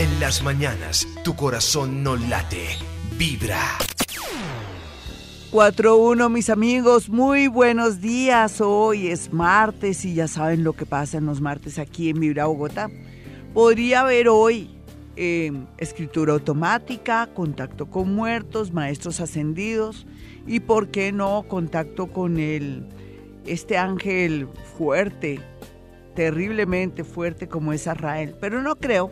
[0.00, 2.68] En las mañanas, tu corazón no late,
[3.18, 3.60] vibra.
[5.52, 8.62] 4-1, mis amigos, muy buenos días.
[8.62, 12.46] Hoy es martes y ya saben lo que pasa en los martes aquí en Vibra
[12.46, 12.88] Bogotá.
[13.52, 14.70] Podría haber hoy
[15.16, 20.06] eh, escritura automática, contacto con muertos, maestros ascendidos
[20.46, 22.86] y, ¿por qué no, contacto con el,
[23.44, 24.48] este ángel
[24.78, 25.40] fuerte,
[26.14, 28.34] terriblemente fuerte como es Israel.
[28.40, 29.10] Pero no creo.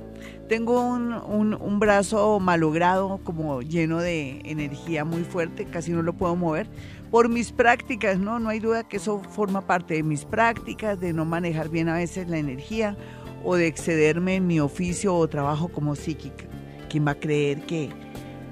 [0.48, 1.12] Tengo un,
[1.54, 6.68] un, brazo malogrado, como lleno de energía muy fuerte, casi no lo puedo mover.
[7.11, 8.39] Por mis prácticas, ¿no?
[8.39, 11.96] No hay duda que eso forma parte de mis prácticas, de no manejar bien a
[11.96, 12.96] veces la energía
[13.44, 16.44] o de excederme en mi oficio o trabajo como psíquica.
[16.89, 17.90] ¿Quién va a creer que,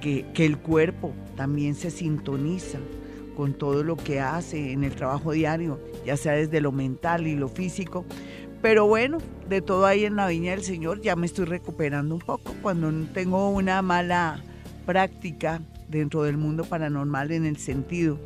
[0.02, 2.78] que, que el cuerpo también se sintoniza
[3.36, 7.36] con todo lo que hace en el trabajo diario, ya sea desde lo mental y
[7.36, 8.04] lo físico?
[8.66, 12.20] Pero bueno, de todo ahí en la viña del Señor ya me estoy recuperando un
[12.20, 12.52] poco.
[12.62, 14.42] Cuando tengo una mala
[14.84, 18.18] práctica dentro del mundo paranormal en el sentido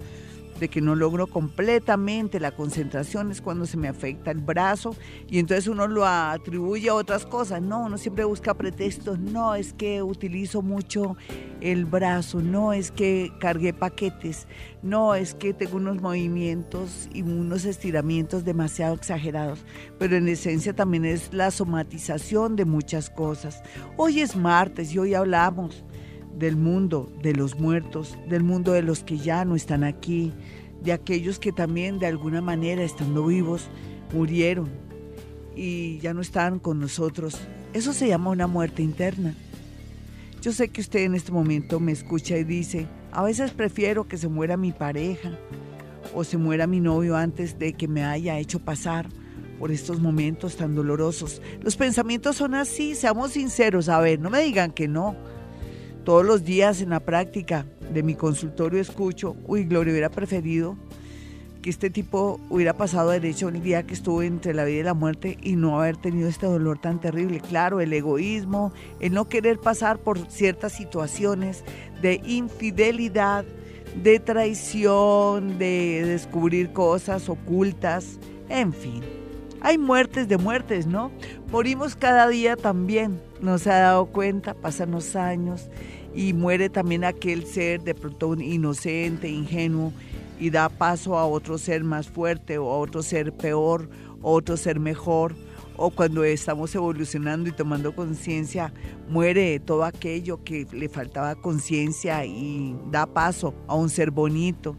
[0.60, 4.94] de que no logro completamente la concentración es cuando se me afecta el brazo
[5.28, 7.62] y entonces uno lo atribuye a otras cosas.
[7.62, 9.18] No, uno siempre busca pretextos.
[9.18, 11.16] No, es que utilizo mucho
[11.60, 12.40] el brazo.
[12.40, 14.46] No, es que cargué paquetes.
[14.82, 19.64] No, es que tengo unos movimientos y unos estiramientos demasiado exagerados.
[19.98, 23.62] Pero en esencia también es la somatización de muchas cosas.
[23.96, 25.84] Hoy es martes y hoy hablamos
[26.40, 30.32] del mundo de los muertos, del mundo de los que ya no están aquí,
[30.82, 33.68] de aquellos que también de alguna manera estando vivos
[34.12, 34.70] murieron
[35.54, 37.38] y ya no están con nosotros.
[37.74, 39.34] Eso se llama una muerte interna.
[40.40, 44.16] Yo sé que usted en este momento me escucha y dice, a veces prefiero que
[44.16, 45.38] se muera mi pareja
[46.14, 49.10] o se muera mi novio antes de que me haya hecho pasar
[49.58, 51.42] por estos momentos tan dolorosos.
[51.60, 55.14] Los pensamientos son así, seamos sinceros, a ver, no me digan que no.
[56.10, 60.76] Todos los días en la práctica de mi consultorio escucho, uy, Gloria hubiera preferido
[61.62, 64.94] que este tipo hubiera pasado derecho el día que estuvo entre la vida y la
[64.94, 67.38] muerte y no haber tenido este dolor tan terrible.
[67.38, 71.62] Claro, el egoísmo, el no querer pasar por ciertas situaciones
[72.02, 73.44] de infidelidad,
[74.02, 78.18] de traición, de descubrir cosas ocultas,
[78.48, 79.04] en fin.
[79.60, 81.12] Hay muertes de muertes, ¿no?
[81.52, 85.68] Morimos cada día también, no se ha dado cuenta, pasan los años
[86.14, 89.92] y muere también aquel ser de pronto inocente, ingenuo
[90.38, 93.88] y da paso a otro ser más fuerte o a otro ser peor
[94.22, 95.34] o otro ser mejor
[95.82, 98.70] o cuando estamos evolucionando y tomando conciencia,
[99.08, 104.76] muere todo aquello que le faltaba conciencia y da paso a un ser bonito,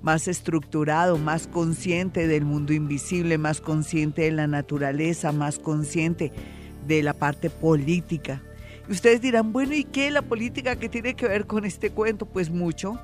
[0.00, 6.32] más estructurado, más consciente del mundo invisible, más consciente de la naturaleza, más consciente
[6.86, 8.42] de la parte política.
[8.88, 12.26] Ustedes dirán, bueno, ¿y qué la política que tiene que ver con este cuento?
[12.26, 12.98] Pues mucho.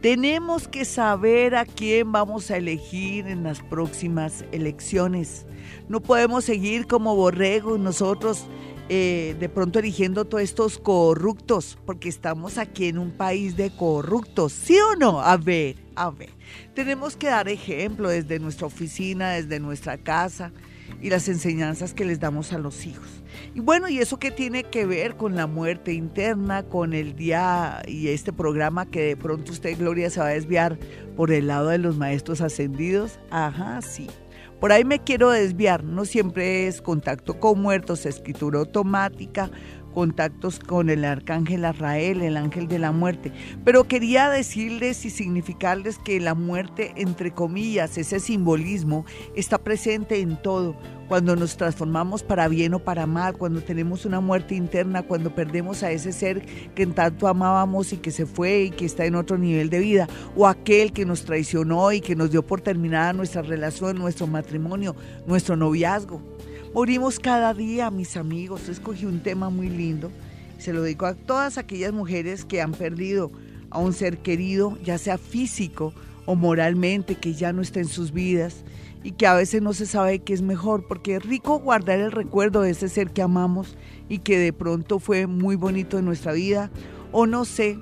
[0.00, 5.46] Tenemos que saber a quién vamos a elegir en las próximas elecciones.
[5.88, 8.46] No podemos seguir como borregos nosotros
[8.90, 14.52] eh, de pronto eligiendo todos estos corruptos, porque estamos aquí en un país de corruptos,
[14.52, 15.22] ¿sí o no?
[15.22, 16.28] A ver, a ver.
[16.74, 20.52] Tenemos que dar ejemplo desde nuestra oficina, desde nuestra casa
[21.04, 23.06] y las enseñanzas que les damos a los hijos.
[23.54, 27.82] Y bueno, ¿y eso qué tiene que ver con la muerte interna, con el día
[27.86, 30.78] y este programa que de pronto usted, Gloria, se va a desviar
[31.14, 33.20] por el lado de los maestros ascendidos?
[33.30, 34.06] Ajá, sí.
[34.60, 39.50] Por ahí me quiero desviar, no siempre es contacto con muertos, escritura automática,
[39.94, 43.32] contactos con el arcángel Arrael, el ángel de la muerte.
[43.64, 50.36] Pero quería decirles y significarles que la muerte, entre comillas, ese simbolismo, está presente en
[50.36, 50.76] todo.
[51.08, 55.82] Cuando nos transformamos para bien o para mal, cuando tenemos una muerte interna, cuando perdemos
[55.82, 56.44] a ese ser
[56.74, 60.08] que tanto amábamos y que se fue y que está en otro nivel de vida,
[60.34, 64.96] o aquel que nos traicionó y que nos dio por terminada nuestra relación, nuestro matrimonio,
[65.26, 66.33] nuestro noviazgo.
[66.74, 68.68] Morimos cada día, mis amigos.
[68.68, 70.10] Escogí un tema muy lindo.
[70.58, 73.30] Se lo digo a todas aquellas mujeres que han perdido
[73.70, 75.94] a un ser querido, ya sea físico
[76.26, 78.64] o moralmente, que ya no está en sus vidas
[79.04, 82.10] y que a veces no se sabe qué es mejor, porque es rico guardar el
[82.10, 83.76] recuerdo de ese ser que amamos
[84.08, 86.72] y que de pronto fue muy bonito en nuestra vida,
[87.12, 87.78] o no sé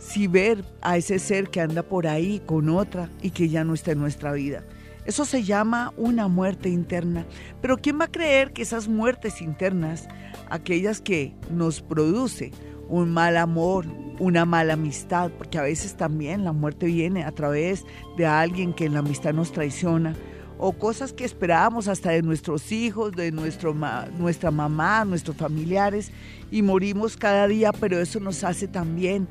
[0.00, 3.74] si ver a ese ser que anda por ahí con otra y que ya no
[3.74, 4.64] está en nuestra vida.
[5.04, 7.26] Eso se llama una muerte interna.
[7.60, 10.08] Pero ¿quién va a creer que esas muertes internas,
[10.50, 12.52] aquellas que nos produce
[12.88, 13.86] un mal amor,
[14.18, 17.84] una mala amistad, porque a veces también la muerte viene a través
[18.16, 20.14] de alguien que en la amistad nos traiciona,
[20.58, 23.74] o cosas que esperábamos hasta de nuestros hijos, de nuestro,
[24.18, 26.12] nuestra mamá, nuestros familiares,
[26.52, 29.26] y morimos cada día, pero eso nos hace también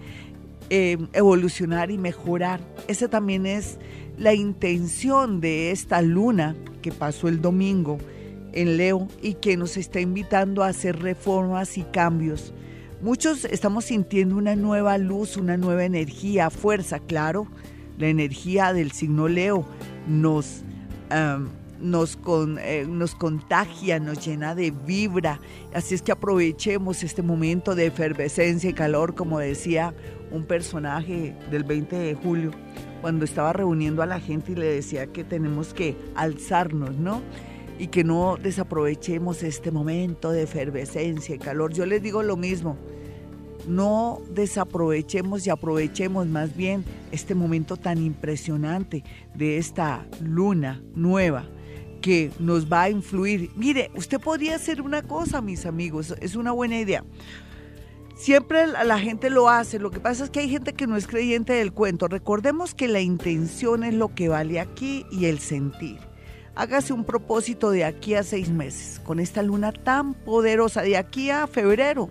[0.74, 2.62] eh, evolucionar y mejorar.
[2.88, 3.78] Esa también es
[4.18, 7.98] la intención de esta luna que pasó el domingo
[8.54, 12.54] en Leo y que nos está invitando a hacer reformas y cambios.
[13.02, 17.48] Muchos estamos sintiendo una nueva luz, una nueva energía, fuerza, claro.
[17.98, 19.66] La energía del signo Leo
[20.08, 20.64] nos,
[21.82, 22.18] nos,
[22.60, 25.40] eh, nos contagia, nos llena de vibra.
[25.74, 29.94] Así es que aprovechemos este momento de efervescencia y calor, como decía
[30.32, 32.52] un personaje del 20 de julio,
[33.02, 37.22] cuando estaba reuniendo a la gente y le decía que tenemos que alzarnos, ¿no?
[37.80, 41.74] y que no desaprovechemos este momento de efervescencia y calor.
[41.74, 42.78] Yo les digo lo mismo,
[43.68, 49.04] no desaprovechemos y aprovechemos más bien este momento tan impresionante
[49.34, 51.48] de esta luna nueva
[52.02, 53.52] que nos va a influir.
[53.56, 57.04] Mire, usted podría hacer una cosa, mis amigos, es una buena idea.
[58.16, 61.08] Siempre la gente lo hace, lo que pasa es que hay gente que no es
[61.08, 62.08] creyente del cuento.
[62.08, 66.00] Recordemos que la intención es lo que vale aquí y el sentir.
[66.54, 71.32] Hágase un propósito de aquí a seis meses, con esta luna tan poderosa, de aquí
[71.32, 72.10] a febrero.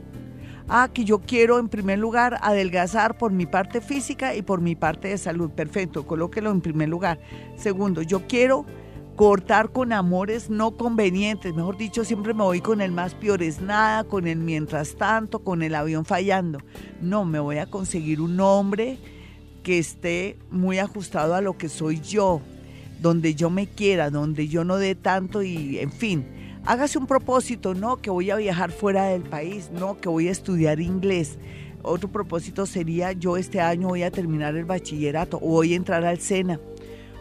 [0.69, 4.75] Ah, que yo quiero en primer lugar adelgazar por mi parte física y por mi
[4.75, 5.51] parte de salud.
[5.51, 7.21] Perfecto, colóquelo en primer lugar.
[7.57, 8.67] Segundo, yo quiero
[9.17, 11.55] cortar con amores no convenientes.
[11.55, 15.41] Mejor dicho, siempre me voy con el más peor es nada, con el mientras tanto,
[15.41, 16.59] con el avión fallando.
[17.01, 18.99] No, me voy a conseguir un hombre
[19.63, 22.41] que esté muy ajustado a lo que soy yo,
[23.01, 26.27] donde yo me quiera, donde yo no dé tanto y, en fin,
[26.65, 30.33] hágase un propósito, no que voy a viajar fuera del país, no que voy a
[30.33, 31.39] estudiar inglés.
[31.83, 36.05] Otro propósito sería yo este año voy a terminar el bachillerato o voy a entrar
[36.05, 36.61] al SENA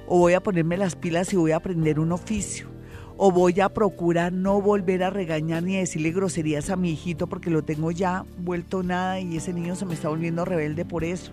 [0.10, 2.68] o voy a ponerme las pilas y voy a aprender un oficio
[3.16, 7.28] o voy a procurar no volver a regañar ni a decirle groserías a mi hijito
[7.28, 11.04] porque lo tengo ya vuelto nada y ese niño se me está volviendo rebelde por
[11.04, 11.32] eso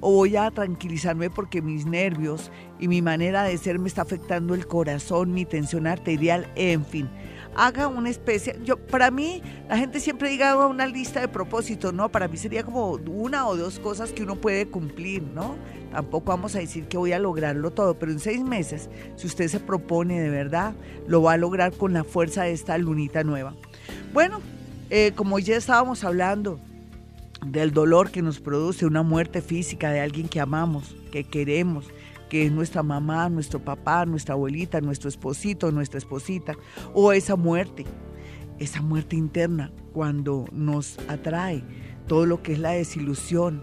[0.00, 4.54] o voy a tranquilizarme porque mis nervios y mi manera de ser me está afectando
[4.54, 7.08] el corazón, mi tensión arterial, en fin.
[7.54, 12.10] Haga una especie, yo para mí la gente siempre diga una lista de propósitos, no,
[12.10, 15.56] para mí sería como una o dos cosas que uno puede cumplir, ¿no?
[15.90, 19.48] Tampoco vamos a decir que voy a lograrlo todo, pero en seis meses, si usted
[19.48, 20.74] se propone de verdad,
[21.06, 23.54] lo va a lograr con la fuerza de esta lunita nueva.
[24.14, 24.40] Bueno,
[24.88, 26.58] eh, como ya estábamos hablando
[27.46, 31.86] del dolor que nos produce una muerte física de alguien que amamos, que queremos,
[32.32, 36.56] que es nuestra mamá, nuestro papá, nuestra abuelita, nuestro esposito, nuestra esposita,
[36.94, 37.84] o esa muerte,
[38.58, 41.62] esa muerte interna, cuando nos atrae
[42.06, 43.62] todo lo que es la desilusión,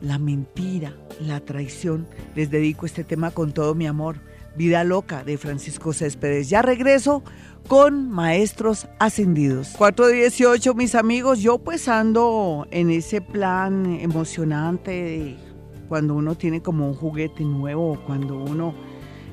[0.00, 2.08] la mentira, la traición.
[2.34, 4.22] Les dedico este tema con todo mi amor.
[4.56, 6.48] Vida Loca de Francisco Céspedes.
[6.48, 7.22] Ya regreso
[7.68, 9.74] con Maestros Ascendidos.
[9.76, 15.47] 418, mis amigos, yo pues ando en ese plan emocionante de
[15.88, 18.74] cuando uno tiene como un juguete nuevo, cuando uno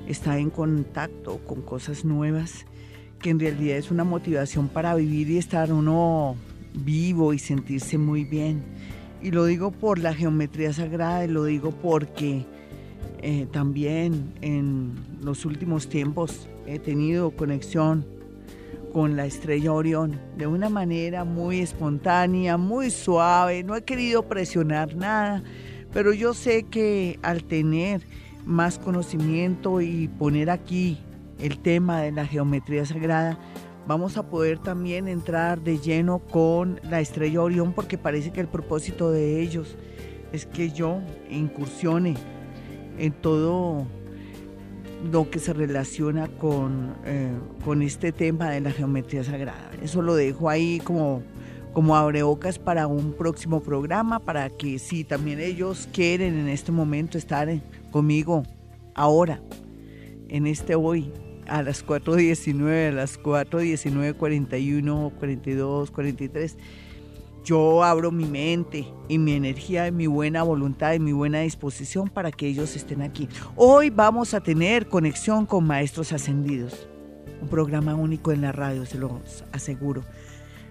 [0.07, 2.65] está en contacto con cosas nuevas,
[3.19, 6.35] que en realidad es una motivación para vivir y estar uno
[6.73, 8.63] vivo y sentirse muy bien.
[9.21, 12.45] Y lo digo por la geometría sagrada, y lo digo porque
[13.19, 18.05] eh, también en los últimos tiempos he tenido conexión
[18.93, 23.63] con la estrella Orión de una manera muy espontánea, muy suave.
[23.63, 25.43] No he querido presionar nada,
[25.95, 28.01] pero yo sé que al tener
[28.45, 30.99] más conocimiento y poner aquí
[31.39, 33.39] el tema de la geometría sagrada,
[33.87, 38.49] vamos a poder también entrar de lleno con la estrella Orión porque parece que el
[38.49, 39.77] propósito de ellos
[40.33, 40.99] es que yo
[41.29, 42.15] incursione
[42.97, 43.87] en todo
[45.09, 47.31] lo que se relaciona con, eh,
[47.63, 49.71] con este tema de la geometría sagrada.
[49.81, 51.23] Eso lo dejo ahí como,
[51.75, 57.17] como abrebocas para un próximo programa, para que si también ellos quieren en este momento
[57.17, 57.49] estar
[57.91, 58.43] conmigo
[58.95, 59.41] ahora,
[60.29, 61.11] en este hoy,
[61.47, 66.57] a las 4.19, a las 4.19, 41, 42, 43
[67.43, 72.09] yo abro mi mente y mi energía y mi buena voluntad y mi buena disposición
[72.09, 73.29] para que ellos estén aquí.
[73.55, 76.87] Hoy vamos a tener conexión con maestros ascendidos.
[77.43, 80.03] Un programa único en la radio, se los aseguro.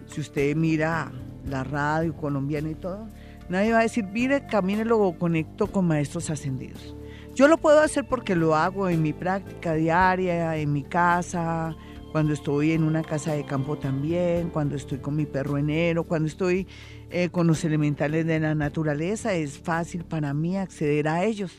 [0.07, 1.13] Si usted mira
[1.49, 3.09] la radio colombiana y todo,
[3.49, 6.95] nadie va a decir, mire, camine, lo conecto con maestros ascendidos.
[7.35, 11.75] Yo lo puedo hacer porque lo hago en mi práctica diaria, en mi casa,
[12.13, 16.29] cuando estoy en una casa de campo también, cuando estoy con mi perro enero, cuando
[16.29, 16.69] estoy
[17.11, 21.51] eh, con los elementales de la naturaleza, es fácil para mí acceder a ellos.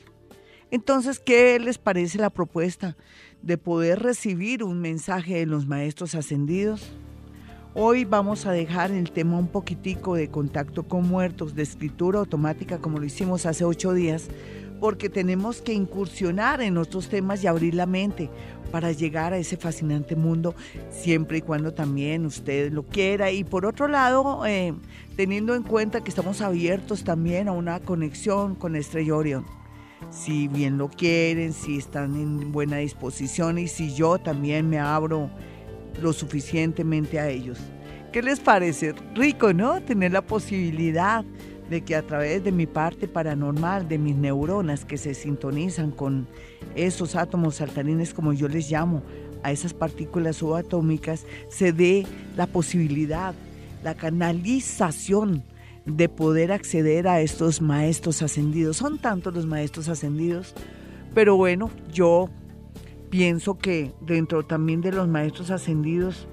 [0.72, 2.96] Entonces, ¿qué les parece la propuesta
[3.42, 6.96] de poder recibir un mensaje de los maestros ascendidos?
[7.78, 12.78] Hoy vamos a dejar el tema un poquitico de contacto con muertos, de escritura automática,
[12.78, 14.30] como lo hicimos hace ocho días,
[14.80, 18.30] porque tenemos que incursionar en otros temas y abrir la mente
[18.72, 20.56] para llegar a ese fascinante mundo,
[20.90, 23.32] siempre y cuando también usted lo quiera.
[23.32, 24.74] Y por otro lado, eh,
[25.18, 29.46] teniendo en cuenta que estamos abiertos también a una conexión con Estrella Orión.
[30.12, 35.30] Si bien lo quieren, si están en buena disposición y si yo también me abro
[36.02, 37.60] lo suficientemente a ellos.
[38.12, 38.94] ¿Qué les parece?
[39.14, 39.82] Rico, ¿no?
[39.82, 41.26] Tener la posibilidad
[41.70, 46.28] de que a través de mi parte paranormal, de mis neuronas que se sintonizan con
[46.76, 49.04] esos átomos saltarines, como yo les llamo,
[49.44, 53.34] a esas partículas subatómicas, se dé la posibilidad,
[53.84, 55.44] la canalización
[55.86, 58.78] de poder acceder a estos maestros ascendidos.
[58.78, 60.54] Son tantos los maestros ascendidos,
[61.14, 62.30] pero bueno, yo
[63.10, 66.28] pienso que dentro también de los maestros ascendidos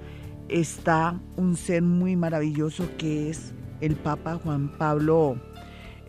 [0.49, 5.37] está un ser muy maravilloso que es el Papa Juan Pablo.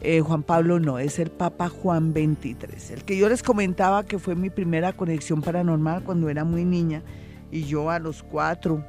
[0.01, 4.19] Eh, Juan Pablo no, es el Papa Juan 23, el que yo les comentaba que
[4.19, 7.03] fue mi primera conexión paranormal cuando era muy niña
[7.51, 8.83] y yo a los cuatro,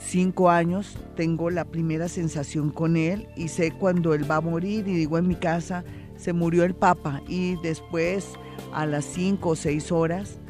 [0.00, 4.88] cinco años tengo la primera sensación con él y sé cuando él va a morir
[4.88, 5.84] y digo en mi casa
[6.16, 8.32] se murió el Papa y después
[8.72, 10.40] a las cinco o seis horas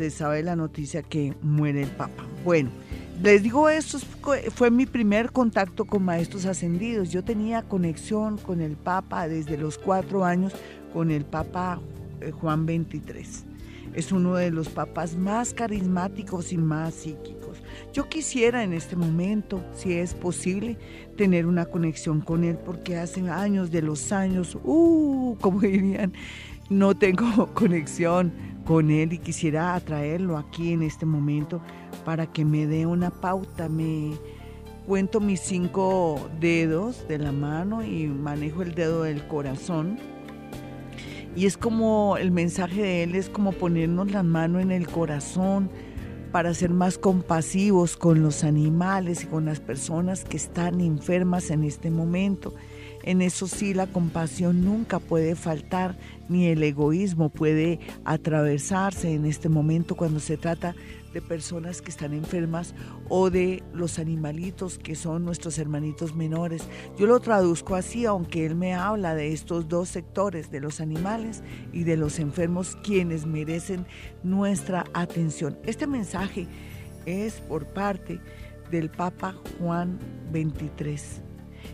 [0.00, 2.24] se sabe la noticia que muere el Papa.
[2.42, 2.70] Bueno,
[3.22, 3.98] les digo esto,
[4.50, 7.10] fue mi primer contacto con maestros ascendidos.
[7.10, 10.54] Yo tenía conexión con el Papa desde los cuatro años,
[10.94, 11.82] con el Papa
[12.22, 13.50] eh, Juan XXIII.
[13.92, 17.62] Es uno de los papas más carismáticos y más psíquicos.
[17.92, 20.78] Yo quisiera en este momento, si es posible,
[21.18, 26.14] tener una conexión con él, porque hace años de los años, uh, como dirían,
[26.70, 28.32] no tengo conexión
[28.70, 31.60] con él y quisiera atraerlo aquí en este momento
[32.04, 33.68] para que me dé una pauta.
[33.68, 34.12] Me
[34.86, 39.98] cuento mis cinco dedos de la mano y manejo el dedo del corazón.
[41.34, 45.68] Y es como el mensaje de él es como ponernos la mano en el corazón
[46.30, 51.64] para ser más compasivos con los animales y con las personas que están enfermas en
[51.64, 52.54] este momento.
[53.02, 55.96] En eso sí, la compasión nunca puede faltar,
[56.28, 60.74] ni el egoísmo puede atravesarse en este momento cuando se trata
[61.14, 62.74] de personas que están enfermas
[63.08, 66.62] o de los animalitos que son nuestros hermanitos menores.
[66.98, 71.42] Yo lo traduzco así, aunque él me habla de estos dos sectores, de los animales
[71.72, 73.86] y de los enfermos, quienes merecen
[74.22, 75.58] nuestra atención.
[75.64, 76.46] Este mensaje
[77.06, 78.20] es por parte
[78.70, 79.98] del Papa Juan
[80.32, 81.22] 23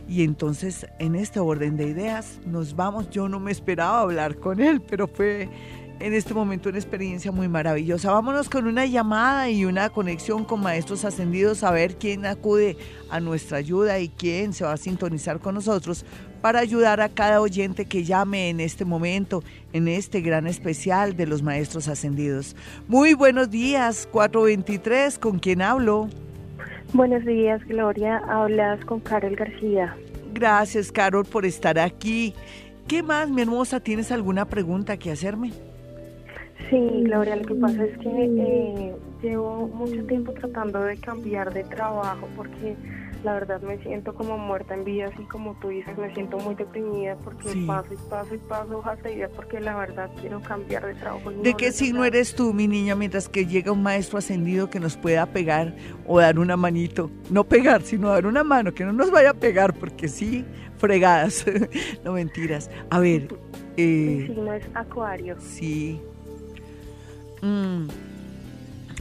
[0.09, 3.11] y entonces en este orden de ideas nos vamos.
[3.11, 5.49] Yo no me esperaba hablar con él, pero fue
[5.99, 8.13] en este momento una experiencia muy maravillosa.
[8.13, 12.77] Vámonos con una llamada y una conexión con maestros ascendidos a ver quién acude
[13.11, 16.05] a nuestra ayuda y quién se va a sintonizar con nosotros
[16.41, 21.27] para ayudar a cada oyente que llame en este momento, en este gran especial de
[21.27, 22.55] los maestros ascendidos.
[22.89, 26.09] Muy buenos días, 423, ¿con quién hablo?
[26.97, 28.23] Buenos días, Gloria.
[28.27, 29.95] Hablas con Carol García.
[30.33, 32.33] Gracias, Carol, por estar aquí.
[32.89, 33.81] ¿Qué más, mi hermosa?
[33.81, 35.53] ¿Tienes alguna pregunta que hacerme?
[36.71, 41.65] Sí, Gloria, lo que pasa es que eh, llevo mucho tiempo tratando de cambiar de
[41.65, 42.75] trabajo porque
[43.25, 46.55] la verdad me siento como muerta en vida, así como tú dices, me siento muy
[46.55, 50.87] deprimida porque paso y paso y paso hojas de vida porque la verdad quiero cambiar
[50.87, 51.31] de trabajo.
[51.31, 54.97] ¿De qué signo eres tú, mi niña, mientras que llega un maestro ascendido que nos
[54.97, 55.75] pueda pegar
[56.07, 57.11] o dar una manito?
[57.31, 60.45] No pegar, sino dar una mano, que no nos vaya a pegar porque sí,
[60.79, 61.45] fregadas,
[62.05, 62.71] no mentiras.
[62.91, 63.29] A ver.
[63.77, 65.37] Eh, Mi signo es Acuario.
[65.41, 66.01] Sí.
[67.43, 67.89] Mm.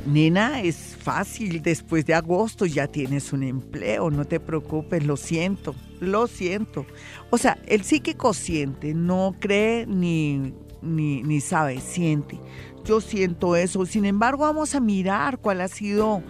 [0.05, 5.75] Nena, es fácil, después de agosto ya tienes un empleo, no te preocupes, lo siento,
[5.99, 6.85] lo siento.
[7.31, 12.39] O sea, el psíquico siente, no cree ni, ni, sabe, siente.
[12.85, 16.21] Yo siento eso, sin embargo vamos a mirar cuál ha sido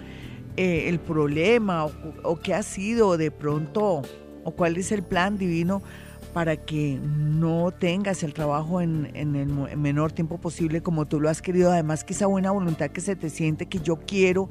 [0.56, 1.92] eh, el problema o,
[2.24, 4.04] o qué ha sido de pronto
[4.46, 5.82] o cuál es el plan divino
[6.36, 11.42] para que no tengas el trabajo en, el menor tiempo posible como tú lo has
[11.42, 11.72] querido.
[11.72, 14.50] Además que esa buena voluntad que se te siente que yo quiero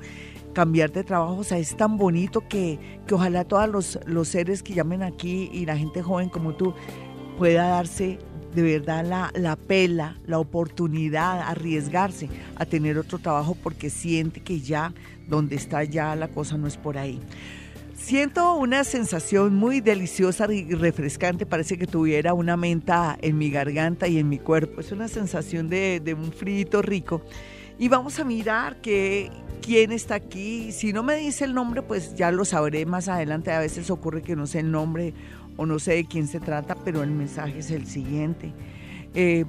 [0.55, 2.79] cambiar de trabajo, o sea, es tan bonito que,
[3.13, 6.73] ojalá todos los, los seres que llamen aquí y la gente joven como tú
[7.37, 8.19] pueda darse
[8.55, 14.59] de verdad la, la, pela, la oportunidad, arriesgarse a tener otro trabajo porque siente que
[14.61, 14.95] ya
[15.29, 17.21] donde está ya la cosa no es por ahí.
[17.97, 21.47] Siento una sensación muy deliciosa y refrescante.
[21.47, 24.81] Parece que tuviera una menta en mi garganta y en mi cuerpo.
[24.81, 27.23] Es una sensación de, de un frito rico.
[27.79, 29.31] Y vamos a mirar que,
[29.65, 30.73] quién está aquí.
[30.73, 33.53] Si no me dice el nombre, pues ya lo sabré más adelante.
[33.53, 35.15] A veces ocurre que no sé el nombre
[35.57, 38.53] o no sé de quién se trata, pero el mensaje es el siguiente.
[39.17, 39.45] Eh,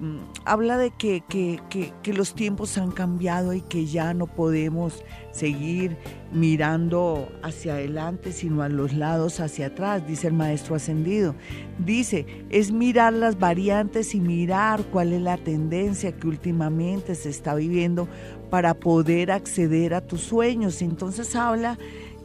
[0.46, 1.60] habla de que, que,
[2.04, 5.98] que, los tiempos han cambiado y que ya no podemos seguir
[6.32, 11.34] mirando hacia adelante, sino a los lados hacia atrás, dice el maestro ascendido.
[11.80, 17.56] Dice, es mirar las variantes y mirar cuál es la tendencia que últimamente se está
[17.56, 18.08] viviendo
[18.52, 20.84] para poder acceder a tus sueños.
[20.84, 21.80] Entonces habla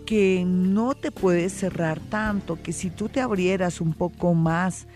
[0.04, 4.87] que no te puedes cerrar tanto, que si tú te abrieras un poco más,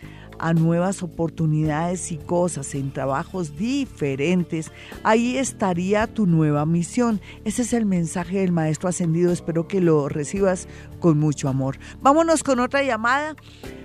[0.45, 4.71] a nuevas oportunidades y cosas en trabajos diferentes,
[5.03, 7.23] ahí estaría tu nueva misión.
[7.47, 9.33] Ese es el mensaje del Maestro Ascendido.
[9.33, 10.69] Espero que lo recibas
[11.01, 11.79] con mucho amor.
[12.03, 13.37] Vámonos con otra llamada.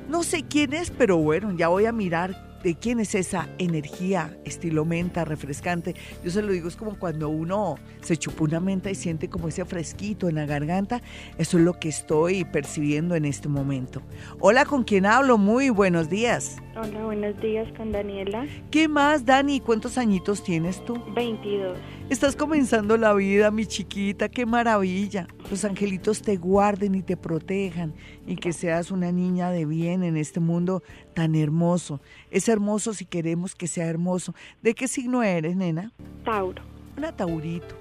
[0.10, 4.38] No sé quién es, pero bueno, ya voy a mirar de quién es esa energía
[4.46, 5.96] estilo menta, refrescante.
[6.24, 9.48] Yo se lo digo, es como cuando uno se chupa una menta y siente como
[9.48, 11.02] ese fresquito en la garganta.
[11.38, 14.02] Eso es lo que estoy percibiendo en este momento.
[14.40, 15.38] Hola, ¿con quién hablo?
[15.38, 16.58] Muy buenos días.
[16.76, 18.46] Hola, buenos días con Daniela.
[18.72, 19.60] ¿Qué más, Dani?
[19.60, 21.02] ¿Cuántos añitos tienes tú?
[21.14, 21.78] 22.
[22.10, 25.28] Estás comenzando la vida, mi chiquita, qué maravilla.
[25.52, 27.94] Los angelitos te guarden y te protejan
[28.26, 30.82] y que seas una niña de bien en este mundo
[31.20, 32.00] tan hermoso.
[32.32, 34.34] Es hermoso si queremos que sea hermoso.
[34.62, 35.92] ¿De qué signo eres, nena?
[36.24, 36.64] Tauro.
[36.96, 37.76] Una taurito.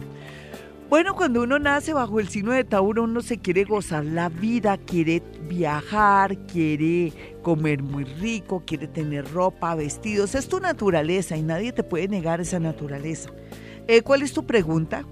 [0.90, 4.76] Bueno, cuando uno nace bajo el signo de Tauro, uno se quiere gozar la vida,
[4.76, 10.34] quiere viajar, quiere comer muy rico, quiere tener ropa, vestidos.
[10.34, 13.30] Es tu naturaleza y nadie te puede negar esa naturaleza.
[13.86, 15.04] Eh, ¿Cuál es tu pregunta?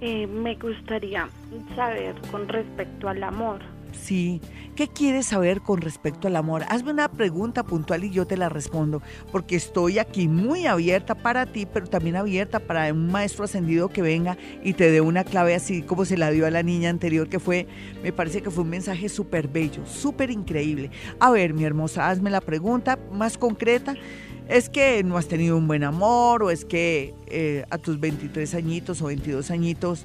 [0.00, 1.28] Eh, me gustaría
[1.74, 3.73] saber con respecto al amor.
[4.02, 4.40] Sí.
[4.74, 6.64] ¿Qué quieres saber con respecto al amor?
[6.68, 11.46] Hazme una pregunta puntual y yo te la respondo, porque estoy aquí muy abierta para
[11.46, 15.54] ti, pero también abierta para un maestro ascendido que venga y te dé una clave
[15.54, 17.68] así como se la dio a la niña anterior, que fue,
[18.02, 20.90] me parece que fue un mensaje súper bello, súper increíble.
[21.20, 23.94] A ver, mi hermosa, hazme la pregunta más concreta.
[24.48, 28.54] ¿Es que no has tenido un buen amor o es que eh, a tus 23
[28.56, 30.04] añitos o 22 añitos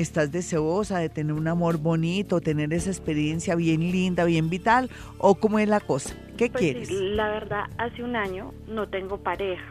[0.00, 5.34] estás deseosa de tener un amor bonito, tener esa experiencia bien linda, bien vital, o
[5.34, 6.14] cómo es la cosa?
[6.36, 6.90] ¿Qué pues quieres?
[6.90, 9.64] la verdad, hace un año no tengo pareja.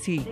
[0.00, 0.24] Sí.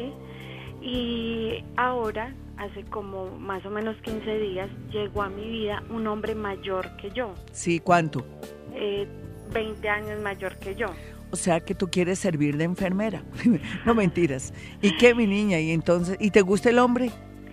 [0.81, 6.35] Y ahora, hace como más o menos 15 días, llegó a mi vida un hombre
[6.35, 7.35] mayor que yo.
[7.53, 8.25] Sí, ¿cuánto?
[8.75, 9.07] Eh,
[9.53, 10.87] 20 años mayor que yo.
[11.31, 13.23] O sea que tú quieres servir de enfermera.
[13.87, 14.53] no mentiras.
[14.81, 15.59] ¿Y qué, mi niña?
[15.61, 17.11] ¿Y entonces, ¿y te gusta el hombre?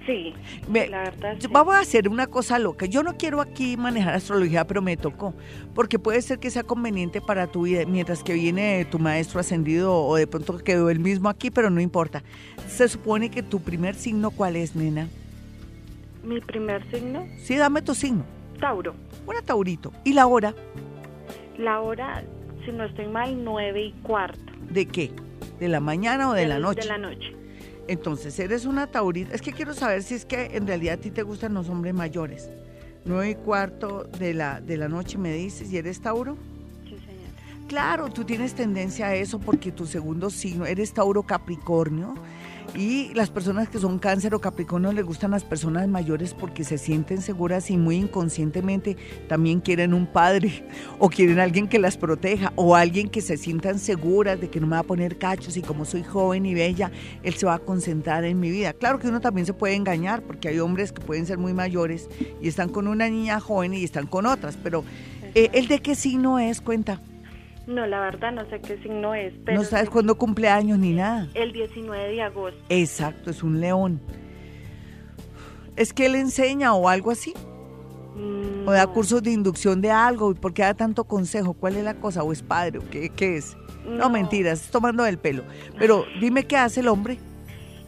[0.10, 0.34] Sí,
[0.67, 1.38] la verdad.
[1.52, 2.88] Vamos a hacer una cosa loca.
[2.88, 5.36] Yo no quiero aquí manejar astrología, pero me tocó.
[5.76, 9.93] Porque puede ser que sea conveniente para tu vida, mientras que viene tu maestro ascendido
[9.93, 12.24] o de pronto quedó el mismo aquí, pero no importa.
[12.67, 15.08] Se supone que tu primer signo, ¿cuál es, nena?
[16.24, 17.28] ¿Mi primer signo?
[17.43, 18.26] Sí, dame tu signo.
[18.60, 18.95] Tauro.
[19.28, 19.93] Una Taurito.
[20.04, 20.56] ¿Y la hora?
[21.60, 22.24] La hora,
[22.65, 24.54] si no estoy mal, nueve y cuarto.
[24.72, 25.12] ¿De qué?
[25.60, 26.82] ¿De la mañana o de, la noche?
[26.82, 27.38] De la noche.
[27.89, 29.34] Entonces, eres una taurita.
[29.34, 31.95] Es que quiero saber si es que en realidad a ti te gustan los hombres
[31.95, 32.47] mayores.
[33.04, 36.38] Nueve y cuarto de la, de la noche me dices, ¿y eres Tauro?
[36.84, 37.67] Sí, señor.
[37.67, 42.13] Claro, tú tienes tendencia a eso porque tu segundo signo, eres Tauro Capricornio
[42.76, 46.78] y las personas que son cáncer o capricornio les gustan las personas mayores porque se
[46.78, 50.63] sienten seguras y muy inconscientemente también quieren un padre
[51.00, 54.67] o quieren alguien que las proteja o alguien que se sientan seguras de que no
[54.67, 56.91] me va a poner cachos y como soy joven y bella,
[57.24, 58.74] él se va a concentrar en mi vida.
[58.74, 62.10] Claro que uno también se puede engañar porque hay hombres que pueden ser muy mayores
[62.41, 64.84] y están con una niña joven y están con otras, pero
[65.36, 66.62] eh, ¿el de qué signo es?
[66.62, 67.02] Cuenta.
[67.69, 69.32] No, la verdad no sé qué signo es.
[69.45, 71.27] no sabes cuándo cumpleaños ni nada.
[71.36, 72.60] El 19 de agosto.
[72.67, 74.01] Exacto, es un león.
[75.75, 77.32] ¿Es que él enseña o algo así?
[78.65, 80.34] ¿O da cursos de inducción de algo?
[80.34, 81.53] ¿Por qué da tanto consejo?
[81.53, 82.23] ¿Cuál es la cosa?
[82.23, 82.79] ¿O es padre?
[82.79, 83.55] ¿O qué, qué es?
[83.86, 85.43] No, mentiras, es tomando el pelo.
[85.77, 87.19] Pero dime qué hace el hombre.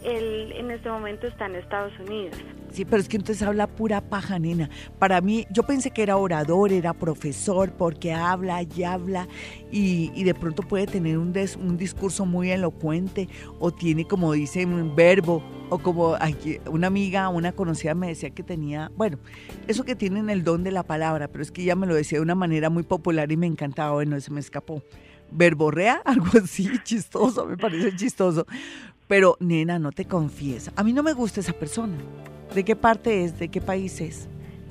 [0.04, 2.38] Él en este momento está en Estados Unidos.
[2.72, 4.70] Sí, pero es que entonces habla pura paja, nena.
[4.98, 9.28] Para mí, yo pensé que era orador, era profesor, porque habla y habla
[9.72, 13.28] y, de pronto puede tener un, un discurso muy elocuente
[13.60, 16.18] o tiene, como dicen, un verbo o como
[16.70, 19.20] una amiga, una conocida me decía que tenía, bueno,
[19.68, 22.20] eso que tienen el don de la palabra, pero es que ella me lo decía
[22.20, 24.84] de una manera muy popular y me encantaba, bueno, se me escapó.
[25.32, 28.46] Verborrea, algo así, chistoso, me parece chistoso.
[29.12, 30.72] Pero, nena, no te confiesa.
[30.78, 31.98] A mí no me gusta esa persona.
[32.56, 33.38] ¿De qué parte es?
[33.38, 34.30] ¿De qué país es?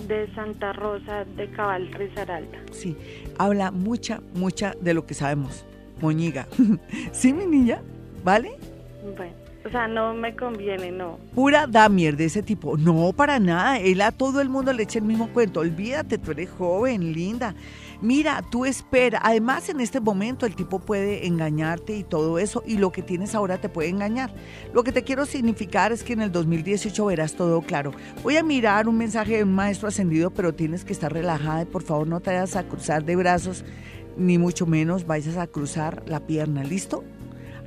[0.09, 2.57] De Santa Rosa de Cabal Risaralda.
[2.73, 2.97] Sí,
[3.37, 5.67] habla mucha, mucha de lo que sabemos.
[6.01, 6.49] Moñiga.
[7.13, 7.83] ¿Sí, mi niña?
[8.25, 8.53] ¿Vale?
[9.15, 9.35] Bueno.
[9.63, 11.19] O sea, no me conviene, no.
[11.35, 12.79] Pura damier de ese tipo.
[12.79, 13.79] No, para nada.
[13.79, 15.61] Él a todo el mundo le echa el mismo cuento.
[15.61, 17.55] Olvídate, tú eres joven, linda.
[18.03, 19.21] Mira, tú espera.
[19.23, 22.63] Además, en este momento el tipo puede engañarte y todo eso.
[22.67, 24.33] Y lo que tienes ahora te puede engañar.
[24.73, 27.93] Lo que te quiero significar es que en el 2018 verás todo claro.
[28.23, 31.65] Voy a mirar un mensaje de un maestro ascendido, pero tienes que estar relajada.
[31.67, 33.65] Por favor, no te vayas a cruzar de brazos,
[34.17, 36.65] ni mucho menos vayas a cruzar la pierna.
[36.65, 37.05] ¿Listo?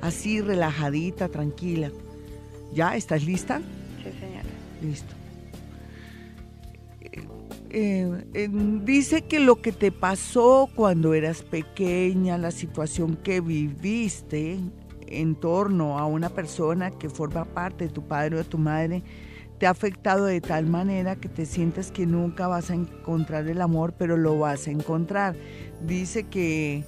[0.04, 1.90] así relajadita, tranquila.
[2.74, 2.94] ¿Ya?
[2.94, 3.60] ¿Estás lista?
[4.02, 4.44] Sí, señora.
[4.82, 5.14] Listo.
[7.76, 8.48] Eh, eh,
[8.84, 14.60] dice que lo que te pasó cuando eras pequeña, la situación que viviste
[15.08, 19.02] en torno a una persona que forma parte de tu padre o de tu madre,
[19.58, 23.60] te ha afectado de tal manera que te sientes que nunca vas a encontrar el
[23.60, 25.34] amor, pero lo vas a encontrar.
[25.84, 26.84] Dice que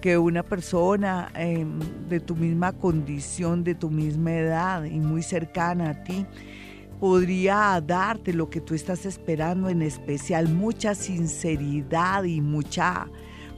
[0.00, 5.90] que una persona em, de tu misma condición, de tu misma edad y muy cercana
[5.90, 6.24] a ti,
[7.00, 13.08] podría darte lo que tú estás esperando, en especial mucha sinceridad y mucha,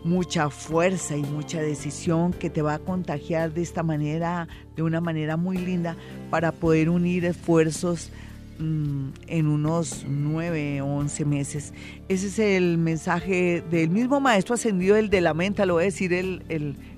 [0.04, 5.00] mucha fuerza y mucha decisión que te va a contagiar de esta manera, de una
[5.00, 5.96] manera muy linda,
[6.30, 8.12] para poder unir esfuerzos
[8.62, 11.74] Mm, en unos nueve o once meses.
[12.08, 15.86] Ese es el mensaje del mismo maestro ascendido, el de la menta, lo voy a
[15.86, 16.44] decir el,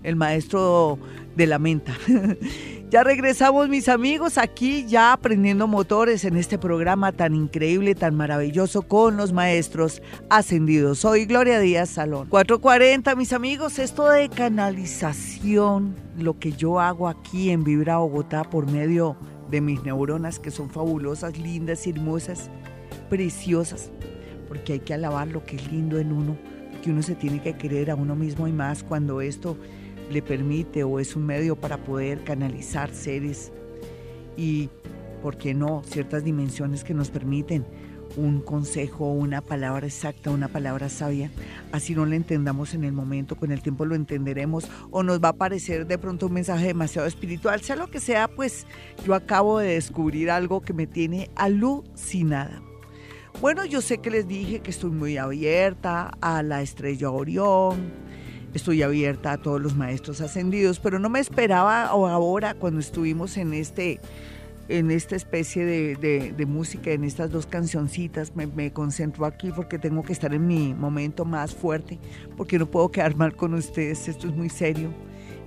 [0.02, 0.98] el, maestro
[1.34, 1.96] de la menta.
[2.90, 8.82] ya regresamos mis amigos aquí ya aprendiendo motores en este programa tan increíble, tan maravilloso
[8.82, 10.98] con los maestros ascendidos.
[10.98, 12.28] Soy Gloria Díaz Salón.
[12.28, 18.70] 440 mis amigos, esto de canalización, lo que yo hago aquí en Vibra Bogotá por
[18.70, 22.50] medio de mis neuronas que son fabulosas, lindas, hermosas,
[23.08, 23.90] preciosas,
[24.48, 26.36] porque hay que alabar lo que es lindo en uno,
[26.82, 29.56] que uno se tiene que querer a uno mismo y más cuando esto
[30.10, 33.52] le permite o es un medio para poder canalizar seres
[34.36, 34.68] y,
[35.22, 37.64] ¿por qué no?, ciertas dimensiones que nos permiten
[38.16, 41.30] un consejo, una palabra exacta, una palabra sabia,
[41.72, 45.30] así no la entendamos en el momento, con el tiempo lo entenderemos o nos va
[45.30, 48.66] a parecer de pronto un mensaje demasiado espiritual, sea lo que sea, pues
[49.04, 52.62] yo acabo de descubrir algo que me tiene alucinada.
[53.40, 57.92] Bueno, yo sé que les dije que estoy muy abierta a la estrella Orión,
[58.54, 63.52] estoy abierta a todos los maestros ascendidos, pero no me esperaba ahora cuando estuvimos en
[63.52, 64.00] este
[64.68, 70.12] en esta especie de, música, en estas dos cancioncitas, me, concentro aquí porque tengo que
[70.12, 71.98] estar en mi momento más fuerte,
[72.36, 74.90] porque no puedo quedar mal con ustedes, esto es muy serio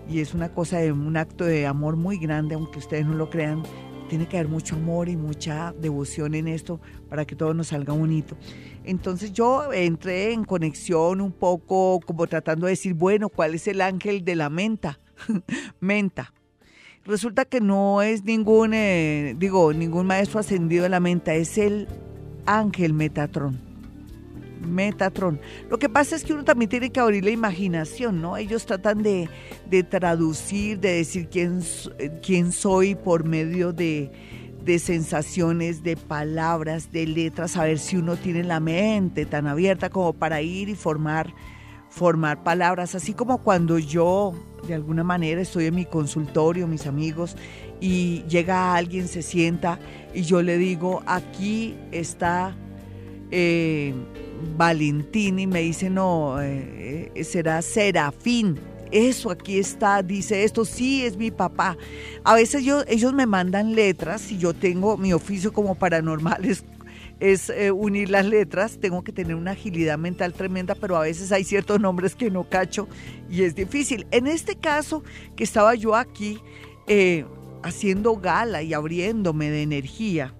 [0.09, 3.29] y es una cosa de un acto de amor muy grande, aunque ustedes no lo
[3.29, 3.63] crean,
[4.07, 7.93] tiene que haber mucho amor y mucha devoción en esto para que todo nos salga
[7.93, 8.37] bonito.
[8.85, 13.81] Entonces yo entré en conexión un poco como tratando de decir, bueno, ¿cuál es el
[13.81, 14.99] ángel de la menta?
[15.81, 16.33] menta
[17.07, 21.87] resulta que no es ningún, eh, digo, ningún maestro ascendido de la menta, es el
[22.45, 23.59] ángel Metatron.
[24.67, 25.39] Metatron.
[25.69, 28.37] Lo que pasa es que uno también tiene que abrir la imaginación, ¿no?
[28.37, 29.29] Ellos tratan de,
[29.89, 31.61] traducir, de decir quién,
[32.21, 34.11] quién soy por medio de,
[34.65, 39.89] de sensaciones, de palabras, de letras, a ver si uno tiene la mente tan abierta
[39.89, 41.33] como para ir y formar
[41.89, 44.33] formar palabras, así como cuando yo
[44.67, 47.35] de alguna manera estoy en mi consultorio, mis amigos,
[47.79, 49.79] y llega alguien, se sienta
[50.13, 52.55] y yo le digo, aquí está
[53.31, 53.93] eh,
[54.57, 58.59] Valentín y me dice, no, eh, será Serafín.
[58.89, 61.77] Eso aquí está, dice esto, sí es mi papá.
[62.23, 66.63] A veces yo, ellos me mandan letras y yo tengo mi oficio como paranormal, es
[67.19, 71.43] eh, unir las letras, tengo que tener una agilidad mental tremenda, pero a veces hay
[71.43, 72.87] ciertos nombres que no cacho
[73.29, 74.05] y es difícil.
[74.11, 75.03] En este caso,
[75.35, 76.39] que estaba yo aquí
[76.87, 77.25] eh,
[77.63, 80.35] haciendo gala y abriéndome de energía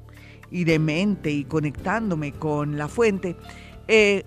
[0.52, 3.36] y de mente y conectándome con la fuente,
[3.88, 4.24] eh,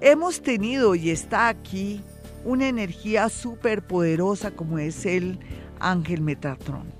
[0.00, 2.02] hemos tenido y está aquí
[2.44, 5.38] una energía súper poderosa como es el
[5.78, 6.97] ángel Metatron.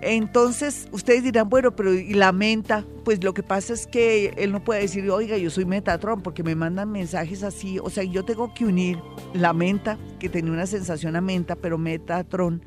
[0.00, 2.84] Entonces, ustedes dirán, bueno, pero ¿y la menta?
[3.04, 6.42] Pues lo que pasa es que él no puede decir, oiga, yo soy Metatron, porque
[6.42, 7.78] me mandan mensajes así.
[7.78, 8.98] O sea, yo tengo que unir
[9.32, 12.62] la menta, que tenía una sensación a menta, pero Metatron,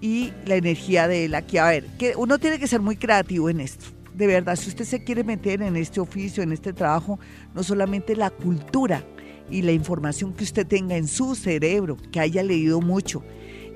[0.00, 1.58] y la energía de él aquí.
[1.58, 3.86] A ver, que uno tiene que ser muy creativo en esto.
[4.14, 7.18] De verdad, si usted se quiere meter en este oficio, en este trabajo,
[7.54, 9.04] no solamente la cultura
[9.50, 13.22] y la información que usted tenga en su cerebro, que haya leído mucho,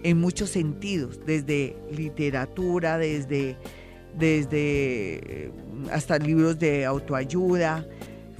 [0.02, 3.56] en muchos sentidos, desde literatura, desde,
[4.18, 5.52] desde eh,
[5.92, 7.86] hasta libros de autoayuda,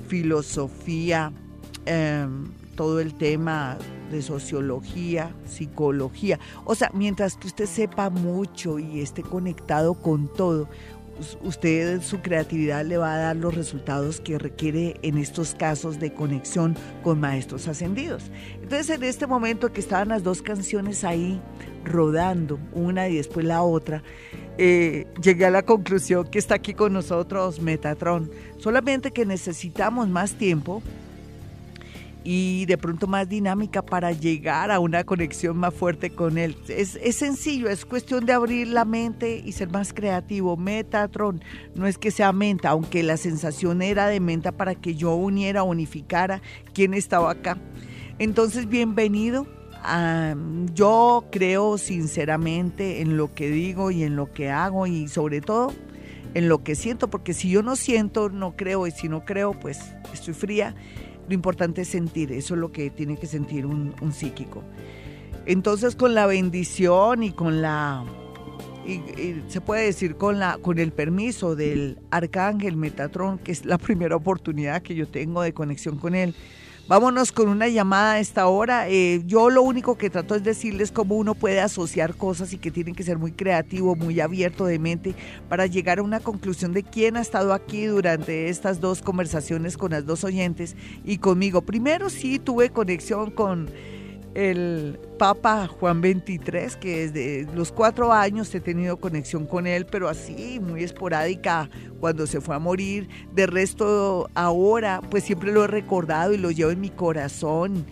[0.09, 1.33] filosofía,
[1.87, 2.47] em,
[2.77, 3.79] todo el tema
[4.11, 6.39] de sociología, psicología.
[6.65, 10.69] O sea, mientras que usted sepa mucho y esté conectado con todo,
[11.43, 16.13] usted su creatividad le va a dar los resultados que requiere en estos casos de
[16.13, 18.31] conexión con maestros ascendidos.
[18.63, 21.41] Entonces en este momento que estaban las dos canciones ahí
[21.85, 24.03] rodando, una y después la otra,
[24.59, 28.31] eh, llegué a la conclusión que está aquí con nosotros Metatron.
[28.59, 30.83] Solamente que necesitamos más tiempo
[32.23, 36.57] y de pronto más dinámica para llegar a una conexión más fuerte con él.
[36.69, 40.57] Es, sencillo, es cuestión de abrir la mente y ser más creativo.
[40.57, 41.43] Metatron,
[41.75, 45.63] no es que sea menta, aunque la sensación era de menta para que yo uniera,
[45.63, 46.43] unificara
[46.75, 47.57] quién estaba acá.
[48.19, 49.47] Entonces, bienvenido.
[50.75, 55.73] yo creo sinceramente en lo que digo y en lo que hago y sobre todo
[56.35, 59.53] en lo que siento, porque si yo no siento, no creo y si no creo,
[59.53, 59.81] pues
[60.13, 60.77] estoy fría
[61.31, 64.65] lo importante es sentir, eso es lo que tiene que sentir un, psíquico.
[65.47, 68.05] Entonces con la bendición y con la,
[69.47, 74.17] se puede decir con, la, con el permiso del arcángel Metatrón, que es la primera
[74.17, 76.35] oportunidad que yo tengo de conexión con él,
[76.91, 78.89] Vámonos con una llamada a esta hora.
[78.89, 82.73] Eh, yo lo único que trato es decirles cómo uno puede asociar cosas y que
[82.73, 85.15] tienen que ser muy creativo, muy abierto de mente
[85.49, 89.93] para llegar a una conclusión de quién ha estado aquí durante estas dos conversaciones con
[89.93, 90.75] las dos oyentes
[91.05, 91.63] y conmigo.
[91.63, 93.71] Primero sí tuve conexión con
[94.35, 100.09] el Papa Juan XXIII, que desde los cuatro años he tenido conexión con él, pero
[100.09, 103.09] así, muy esporádica, cuando se fue a morir.
[103.35, 107.85] De resto, ahora, pues siempre lo he recordado y lo llevo en mi corazón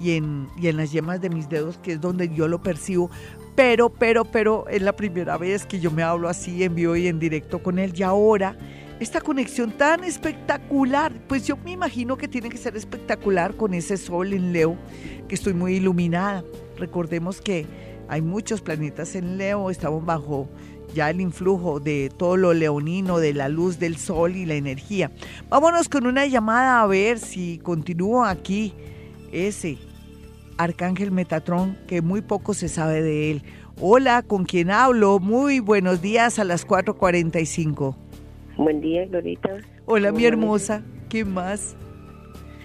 [0.00, 3.10] y en, y en las yemas de mis dedos, que es donde yo lo percibo.
[3.54, 7.06] Pero, pero, pero, es la primera vez que yo me hablo así en vivo y
[7.06, 7.92] en directo con él.
[7.96, 8.56] Y ahora
[9.04, 13.98] esta conexión tan espectacular, pues yo me imagino que tiene que ser espectacular con ese
[13.98, 14.78] sol en Leo,
[15.28, 16.42] que estoy muy iluminada.
[16.78, 17.66] Recordemos que
[18.08, 20.48] hay muchos planetas en Leo, estamos bajo
[20.94, 25.10] ya el influjo de todo lo leonino, de la luz del sol y la energía.
[25.50, 28.72] Vámonos con una llamada a ver si continúo aquí
[29.32, 29.76] ese
[30.56, 33.42] Arcángel Metatrón, que muy poco se sabe de él.
[33.78, 35.18] Hola, ¿con quién hablo?
[35.18, 38.03] Muy buenos días a las 4.45.
[38.56, 39.50] Buen día, Glorita.
[39.86, 40.82] Hola, mi hermosa.
[41.08, 41.76] ¿Qué más?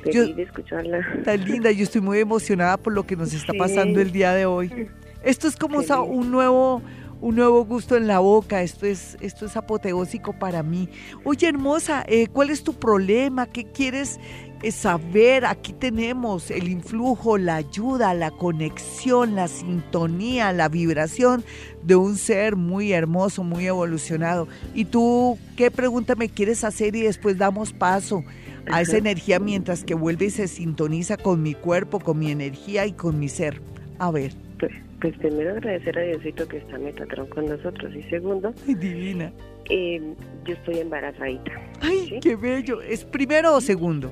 [0.04, 1.00] Feliz de escucharla.
[1.24, 4.46] Tan linda, yo estoy muy emocionada por lo que nos está pasando el día de
[4.46, 4.88] hoy.
[5.24, 6.82] Esto es como un nuevo
[7.22, 10.90] un nuevo gusto en la boca, esto es, esto es apoteósico para mí.
[11.26, 13.46] Oye, hermosa, eh, ¿cuál es tu problema?
[13.48, 14.20] ¿Qué quieres
[14.62, 15.46] eh, saber?
[15.46, 21.44] Aquí tenemos el influjo, la ayuda, la conexión, la sintonía, la vibración
[21.84, 24.48] de un ser muy hermoso, muy evolucionado.
[24.74, 28.24] ¿Y tú qué pregunta me quieres hacer y después damos paso?
[28.72, 32.86] a esa energía mientras que vuelve y se sintoniza con mi cuerpo, con mi energía
[32.86, 33.62] y con mi ser.
[33.98, 34.34] A ver.
[34.60, 38.54] Pues, pues primero agradecer a Diosito que está Metatron con nosotros y segundo.
[38.68, 39.32] Divina.
[39.70, 40.02] Eh,
[40.46, 41.52] yo estoy embarazadita.
[41.82, 42.82] Ay, qué bello.
[42.82, 44.12] ¿Es primero o segundo?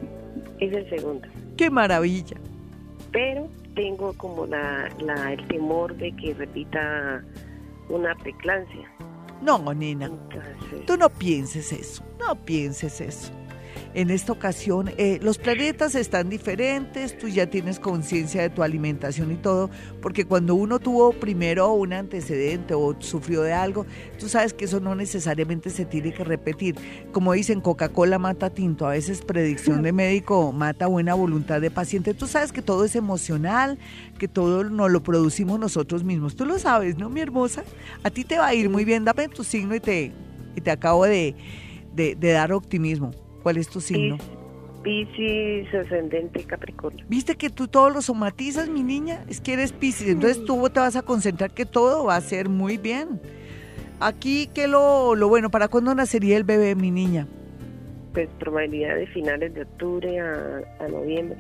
[0.60, 1.28] Es el segundo.
[1.56, 2.38] Qué maravilla.
[3.12, 7.24] Pero tengo como la, la el temor de que repita
[7.89, 8.91] una preclancia.
[9.41, 10.12] No, nena.
[10.86, 12.04] Tú no pienses eso.
[12.20, 13.32] No pienses eso
[13.98, 19.32] en esta ocasión eh, los planetas están diferentes, tú ya tienes conciencia de tu alimentación
[19.32, 19.72] y todo,
[20.04, 23.88] porque cuando uno tuvo primero un antecedente o sufrió de algo,
[24.20, 26.76] tú sabes que eso no necesariamente se tiene que repetir.
[27.12, 32.14] Como dicen, Coca-Cola mata tinto, a veces predicción de médico mata buena voluntad de paciente.
[32.14, 33.80] Tú sabes que todo es emocional,
[34.20, 36.36] que todo nos lo producimos nosotros mismos.
[36.36, 37.64] Tú lo sabes, ¿no, mi hermosa?
[38.04, 40.12] A ti te va a ir muy bien, dame tu signo y te,
[40.56, 41.34] y te acabo de,
[41.96, 43.10] de dar optimismo.
[43.48, 44.18] ¿Cuál es tu signo?
[44.84, 47.06] Piscis ascendente Capricornio.
[47.08, 49.24] ¿Viste que tú todo lo somatizas, mi niña?
[49.30, 52.50] Es que eres Piscis, entonces tú te vas a concentrar que todo va a ser
[52.50, 53.22] muy bien.
[54.02, 55.50] Aquí, ¿qué lo, lo bueno?
[55.50, 57.26] ¿Para cuándo nacería el bebé, mi niña?
[58.12, 61.38] Pues probabilidad de finales de octubre a, a noviembre.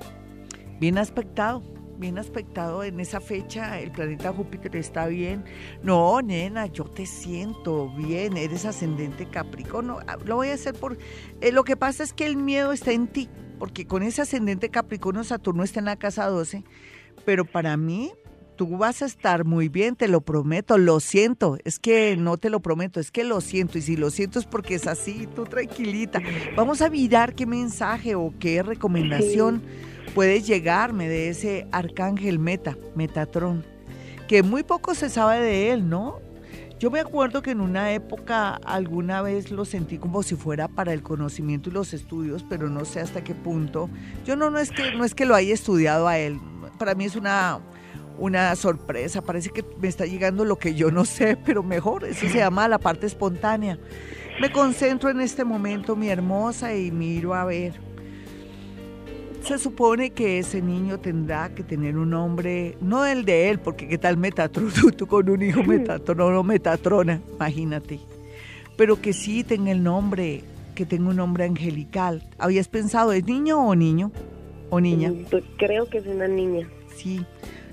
[0.79, 1.61] Bien aspectado
[1.97, 5.43] bien aspectado en esa fecha, el planeta Júpiter está bien.
[5.83, 9.99] No, nena, yo te siento bien, eres ascendente Capricornio.
[10.07, 10.97] Ah, lo voy a hacer por...
[11.41, 13.29] Eh, lo que pasa es que el miedo está en ti,
[13.59, 16.63] porque con ese ascendente Capricornio Saturno está en la casa 12,
[17.25, 18.11] pero para mí
[18.57, 22.49] tú vas a estar muy bien, te lo prometo, lo siento, es que no te
[22.49, 25.45] lo prometo, es que lo siento, y si lo siento es porque es así, tú
[25.45, 26.21] tranquilita.
[26.55, 29.61] Vamos a mirar qué mensaje o qué recomendación
[30.17, 33.63] puede llegarme de ese arcángel Meta, Metatron,
[34.27, 36.17] que muy poco se sabe de él, ¿no?
[36.79, 40.91] Yo me acuerdo que en una época alguna vez lo sentí como si fuera para
[40.91, 43.91] el conocimiento y los estudios, pero no sé hasta qué punto.
[44.25, 46.39] Yo no, no es que no es que lo haya estudiado a él.
[46.79, 47.59] Para mí es una
[48.17, 52.27] una sorpresa, parece que me está llegando lo que yo no sé, pero mejor, eso
[52.27, 53.77] se llama la parte espontánea.
[54.41, 57.86] Me concentro en este momento, mi hermosa, y miro a ver.
[59.43, 63.87] Se supone que ese niño tendrá que tener un nombre, no el de él, porque
[63.87, 67.99] qué tal Metatron, tú, con un hijo Metatron o Metatrona, imagínate.
[68.75, 70.43] Pero que sí tenga el nombre,
[70.75, 72.23] que tenga un nombre angelical.
[72.37, 74.11] ¿Habías pensado, es niño o niño?
[74.69, 75.09] ¿O niña?
[75.09, 76.67] Mm, pues creo que es una niña.
[76.95, 77.25] Sí,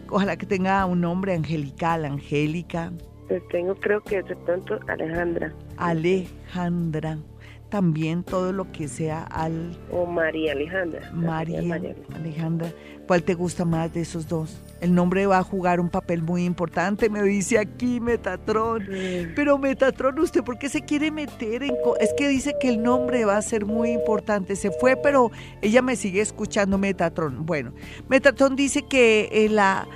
[0.09, 2.93] ojalá que tenga un nombre angelical, angélica.
[3.29, 5.53] Pues tengo, creo que de pronto Alejandra.
[5.77, 7.19] Alejandra.
[7.75, 9.77] También todo lo que sea al...
[9.91, 11.11] O María Alejandra.
[11.13, 12.73] María, Alejandra.
[13.09, 14.63] ¿Cuál te gusta más de esos dos?
[14.81, 18.87] El nombre va a jugar un papel muy importante, me dice aquí Metatron.
[19.35, 21.75] Pero Metatron, ¿usted por qué se quiere meter en...?
[21.99, 24.55] Es que dice que el nombre va a ser muy importante.
[24.55, 27.45] Se fue, pero ella me sigue escuchando Metatron.
[27.45, 27.73] Bueno,
[28.09, 29.89] Metatron dice que eh, la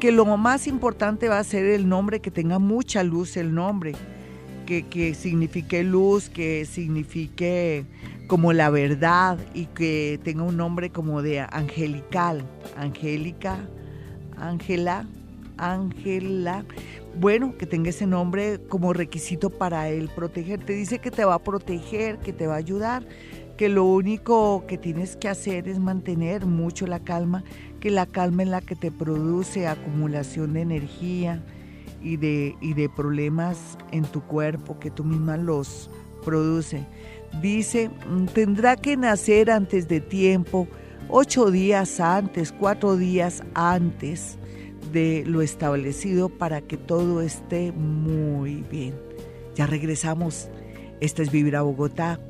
[0.00, 3.92] que lo más importante va a ser el nombre, que tenga mucha luz el nombre,
[4.66, 7.84] que, que signifique luz, que signifique
[8.26, 12.42] como la verdad y que tenga un nombre como de angelical,
[12.76, 13.58] angélica,
[14.36, 15.06] Ángela,
[15.56, 16.64] Ángela.
[17.18, 20.62] Bueno, que tenga ese nombre como requisito para él proteger.
[20.62, 23.06] Te dice que te va a proteger, que te va a ayudar,
[23.56, 27.42] que lo único que tienes que hacer es mantener mucho la calma
[27.80, 31.42] que la calma es la que te produce acumulación de energía
[32.06, 35.90] y de, y de problemas en tu cuerpo, que tú misma los
[36.24, 36.86] produce.
[37.42, 40.68] Dice, mm, tendrá que nacer antes de tiempo,
[41.08, 44.38] ocho días antes, cuatro días antes
[44.92, 48.94] de lo establecido para que todo esté muy bien.
[49.56, 50.48] Ya regresamos.
[51.00, 52.20] Esta es Vivir a Bogotá.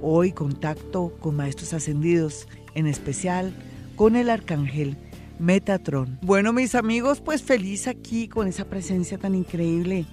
[0.00, 3.54] Hoy contacto con maestros ascendidos, en especial
[3.96, 4.96] con el arcángel
[5.38, 6.18] Metatron.
[6.22, 10.06] Bueno, mis amigos, pues feliz aquí con esa presencia tan increíble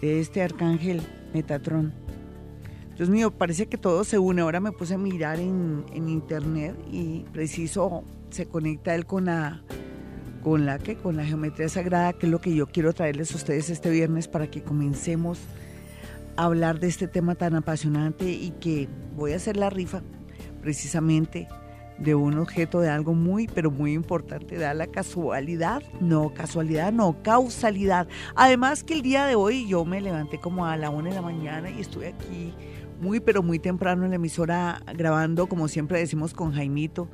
[0.00, 1.02] de este arcángel
[1.34, 1.92] Metatron.
[2.96, 4.42] Dios mío, parece que todo se une.
[4.42, 9.62] Ahora me puse a mirar en, internet y preciso se conecta él con la
[10.42, 13.36] con la que con la geometría sagrada, que es lo que yo quiero traerles a
[13.36, 15.38] ustedes este viernes para que comencemos
[16.36, 20.02] a hablar de este tema tan apasionante y que voy a hacer la rifa
[20.62, 21.48] precisamente
[22.00, 27.22] de un objeto, de algo muy, pero muy importante, da la casualidad, no casualidad, no
[27.22, 28.08] causalidad.
[28.34, 31.22] Además que el día de hoy yo me levanté como a la una de la
[31.22, 32.54] mañana y estuve aquí
[33.00, 37.08] muy, pero muy temprano en la emisora grabando, como siempre decimos, con Jaimito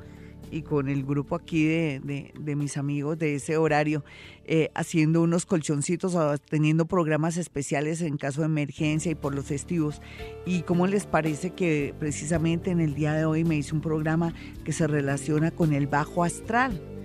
[0.51, 4.03] y con el grupo aquí de, de, mis amigos de ese horario,
[4.45, 6.17] eh, haciendo unos colchoncitos,
[6.49, 10.01] teniendo programas especiales en caso de emergencia y por los festivos.
[10.45, 14.33] ¿Y cómo les parece que precisamente en el día de hoy me hice un programa
[14.63, 16.96] que se relaciona con el bajo astral?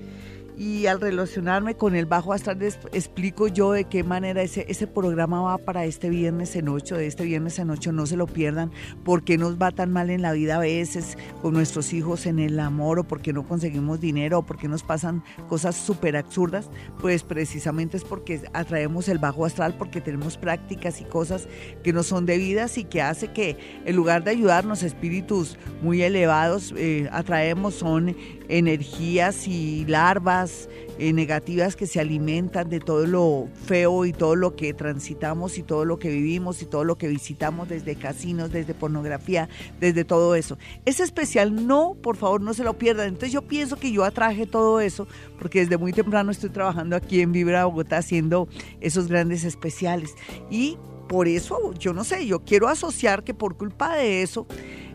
[0.62, 5.42] Y al relacionarme con el bajo astral explico yo de qué manera ese, ese programa
[5.42, 8.70] va para este viernes en ocho, de este viernes en ocho, no se lo pierdan,
[9.03, 12.38] por qué nos va tan mal en la vida a veces con nuestros hijos en
[12.38, 16.16] el amor o por qué no conseguimos dinero o por qué nos pasan cosas súper
[16.16, 16.70] absurdas,
[17.01, 21.48] pues precisamente es porque atraemos el bajo astral, porque tenemos prácticas y cosas
[21.83, 26.72] que no son debidas y que hace que en lugar de ayudarnos espíritus muy elevados,
[26.77, 28.14] eh, atraemos son
[28.48, 30.52] energías y larvas
[30.99, 35.62] eh, negativas que se alimentan de todo lo feo y todo lo que transitamos y
[35.62, 39.49] todo lo que vivimos y todo lo que visitamos desde casinos, desde pornografía,
[39.81, 40.59] desde todo eso.
[40.85, 43.09] Es especial, no, por favor, no se lo pierdan.
[43.09, 45.07] Entonces yo pienso que yo atraje todo eso
[45.38, 48.49] porque desde muy temprano estoy trabajando aquí en Vibra Bogotá haciendo
[48.81, 50.15] esos grandes especiales.
[50.51, 50.77] Y
[51.09, 54.47] por eso, yo no sé, yo quiero asociar que por culpa de eso,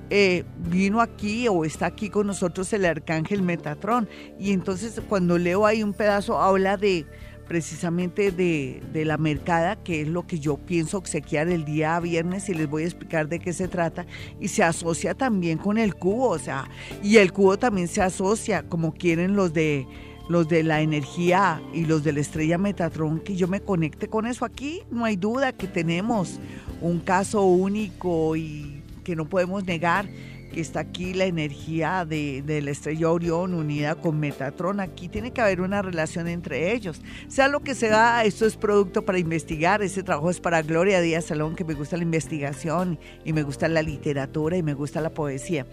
[0.10, 4.08] eh, vino aquí o está aquí con nosotros el arcángel Metatron.
[4.40, 7.06] Y entonces cuando leo ahí un pedazo, habla de
[7.48, 12.50] precisamente de, de, la mercada, que es lo que yo pienso obsequiar el día viernes
[12.50, 14.06] y les voy a explicar de qué se trata.
[14.40, 16.70] Y se asocia también con el cubo, o sea,
[17.02, 19.88] y el cubo también se asocia, como quieren los de
[20.30, 24.26] los de la energía y los de la estrella Metatron, que yo me conecte con
[24.26, 24.84] eso aquí.
[24.92, 26.40] No hay duda que tenemos
[26.82, 28.77] un caso único y
[29.08, 30.06] que no podemos negar
[30.54, 34.82] que está aquí la energía de, la estrella Orión unida con Metatron.
[34.82, 37.02] Aquí tiene que haber una relación entre ellos.
[37.30, 39.82] Sea lo que sea, esto es producto para investigar.
[39.82, 43.70] Este trabajo es para Gloria Díaz Salón, que me gusta la investigación y me gusta
[43.70, 45.66] la literatura y me gusta la poesía.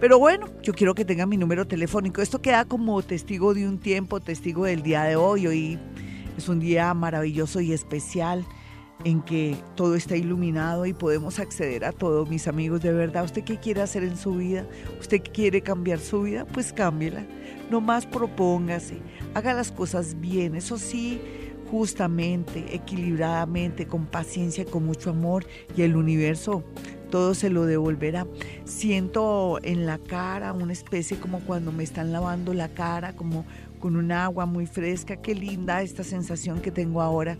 [0.00, 2.22] Pero bueno, yo quiero que tenga mi número telefónico.
[2.22, 5.46] Esto queda como testigo de un tiempo, testigo del día de hoy.
[5.46, 5.78] Hoy
[6.36, 8.44] es un día maravilloso y especial
[9.04, 13.24] en que todo está iluminado y podemos acceder a todo, mis amigos, de verdad.
[13.24, 14.66] ¿Usted qué quiere hacer en su vida?
[14.98, 16.44] ¿Usted quiere cambiar su vida?
[16.44, 17.24] Pues cámbiela.
[17.70, 18.98] No más propóngase,
[19.34, 21.20] haga las cosas bien, eso sí,
[21.70, 25.46] justamente, equilibradamente, con paciencia, con mucho amor
[25.76, 26.64] y el universo
[27.10, 28.26] todo se lo devolverá.
[28.64, 33.44] Siento en la cara una especie como cuando me están lavando la cara, como
[33.80, 35.16] con un agua muy fresca.
[35.16, 37.36] Qué linda esta sensación que tengo ahora.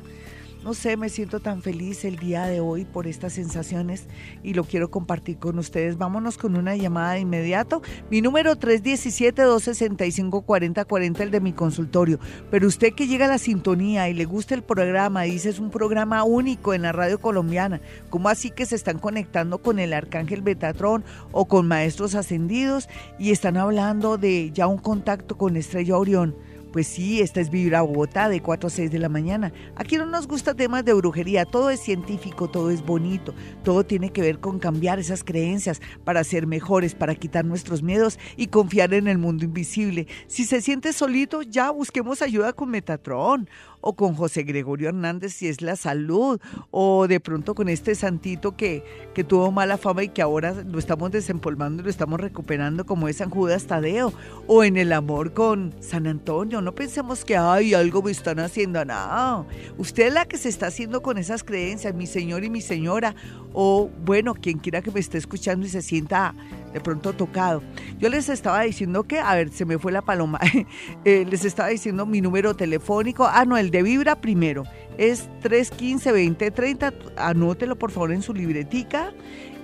[0.62, 4.04] No sé, me siento tan feliz el día de hoy por estas sensaciones
[4.42, 5.96] y lo quiero compartir con ustedes.
[5.96, 7.80] Vámonos con una llamada de inmediato.
[8.10, 12.20] Mi número 317-265-4040, el de mi consultorio.
[12.50, 15.70] Pero usted que llega a la sintonía y le gusta el programa, dice es un
[15.70, 17.80] programa único en la radio colombiana.
[18.10, 22.86] ¿Cómo así que se están conectando con el Arcángel Betatrón o con maestros ascendidos
[23.18, 26.36] y están hablando de ya un contacto con Estrella Orión?
[26.72, 29.52] Pues sí, esta es Vibra Bogotá de 4 a 6 de la mañana.
[29.74, 34.10] Aquí no nos gusta temas de brujería, todo es científico, todo es bonito, todo tiene
[34.12, 38.94] que ver con cambiar esas creencias para ser mejores, para quitar nuestros miedos y confiar
[38.94, 40.06] en el mundo invisible.
[40.28, 43.48] Si se siente solito, ya busquemos ayuda con Metatron
[43.80, 48.56] o con José Gregorio Hernández si es la salud, o de pronto con este santito
[48.56, 52.84] que, que tuvo mala fama y que ahora lo estamos desempolvando y lo estamos recuperando
[52.86, 54.12] como es San Judas Tadeo,
[54.46, 56.60] o en el amor con San Antonio.
[56.60, 59.46] No pensemos que hay algo me están haciendo, no.
[59.78, 63.14] Usted es la que se está haciendo con esas creencias, mi señor y mi señora,
[63.52, 66.34] o bueno, quien quiera que me esté escuchando y se sienta
[66.72, 67.62] de pronto tocado.
[67.98, 70.38] Yo les estaba diciendo que, a ver, se me fue la paloma,
[71.04, 74.64] eh, les estaba diciendo mi número telefónico, ah, no, el de Vibra primero,
[74.98, 79.12] es 315-2030, anótelo por favor en su libretica.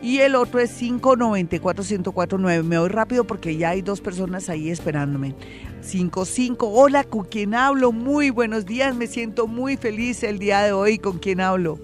[0.02, 2.62] Y el otro es 594-1049.
[2.62, 5.34] Me voy rápido porque ya hay dos personas ahí esperándome.
[5.80, 6.68] 55.
[6.68, 7.92] Hola, ¿con quién hablo?
[7.92, 8.94] Muy buenos días.
[8.94, 10.98] Me siento muy feliz el día de hoy.
[10.98, 11.78] ¿Con quién hablo?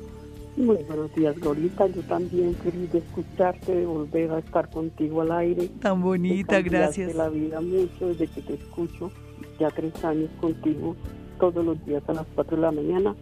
[0.56, 1.86] Muy buenos días, Glorita.
[1.86, 5.68] Yo también feliz de escucharte, de volver a estar contigo al aire.
[5.80, 7.14] Tan bonita, gracias.
[7.14, 9.10] la vida mucho desde que te escucho,
[9.58, 10.94] ya tres años contigo,
[11.42, 13.16] todos los días a las cuatro de la mañana.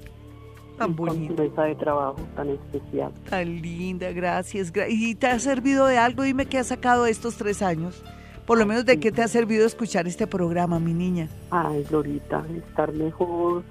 [0.76, 1.34] Tan bonita.
[1.34, 3.12] Con mesa de trabajo tan especial.
[3.30, 4.70] Tan linda, gracias.
[4.90, 6.22] ¿Y te ha servido de algo?
[6.22, 8.04] Dime qué has sacado estos tres años.
[8.44, 11.28] Por lo menos de qué te ha servido escuchar este programa, mi niña.
[11.50, 13.62] Ay, Glorita, estar mejor,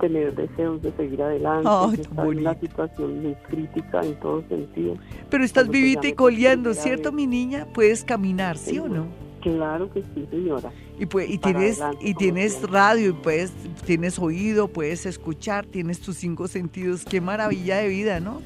[0.00, 4.98] tener deseos de seguir adelante, estar en una situación muy crítica en todos sentidos.
[5.28, 7.66] Pero estás vivita y coleando, ¿cierto, mi niña?
[7.74, 9.06] Puedes caminar, ¿sí, o no?
[9.42, 10.72] Claro que sí, señora.
[10.98, 13.52] Y, pues, y tienes y tienes radio y puedes
[13.84, 17.04] tienes oído, puedes escuchar, tienes tus cinco sentidos.
[17.04, 18.40] Qué maravilla de vida, ¿no?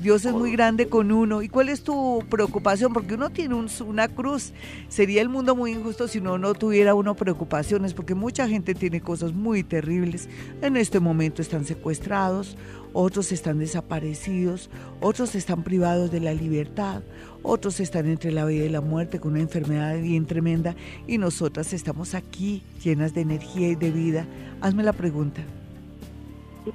[0.00, 1.40] Dios es muy grande con uno.
[1.40, 2.92] ¿Y cuál es tu preocupación?
[2.92, 4.52] Porque uno tiene una cruz.
[4.88, 9.00] Sería el mundo muy injusto si uno no tuviera uno preocupaciones, porque mucha gente tiene
[9.00, 10.28] cosas muy terribles.
[10.62, 12.56] En este momento están secuestrados,
[12.92, 14.68] otros están desaparecidos,
[15.00, 17.02] otros están privados de la libertad,
[17.42, 20.74] otros están entre la vida y la muerte con una enfermedad bien tremenda
[21.06, 24.26] y nosotras estamos aquí llenas de energía y de vida.
[24.60, 25.42] Hazme la pregunta.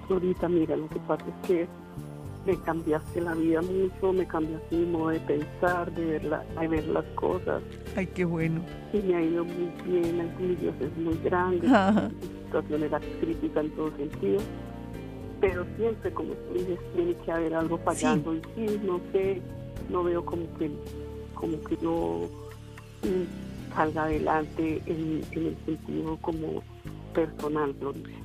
[0.10, 1.68] ahorita, mira, lo que pasa es que
[2.50, 6.68] me cambiaste la vida mucho, me cambiaste mi modo de pensar, de ver, la, de
[6.68, 7.62] ver las cosas.
[7.96, 8.62] Ay, qué bueno.
[8.92, 12.10] Y me ha ido muy bien, el Dios es muy grande, la
[12.46, 14.42] situación era crítica en todo sentido,
[15.40, 18.34] pero siempre, como tú dices, tiene que haber algo fallando.
[18.34, 19.42] Y sí, no sé,
[19.90, 20.72] no veo como que,
[21.36, 22.28] como que yo
[23.04, 26.64] mm, salga adelante en, en el sentido como
[27.26, 27.76] personal,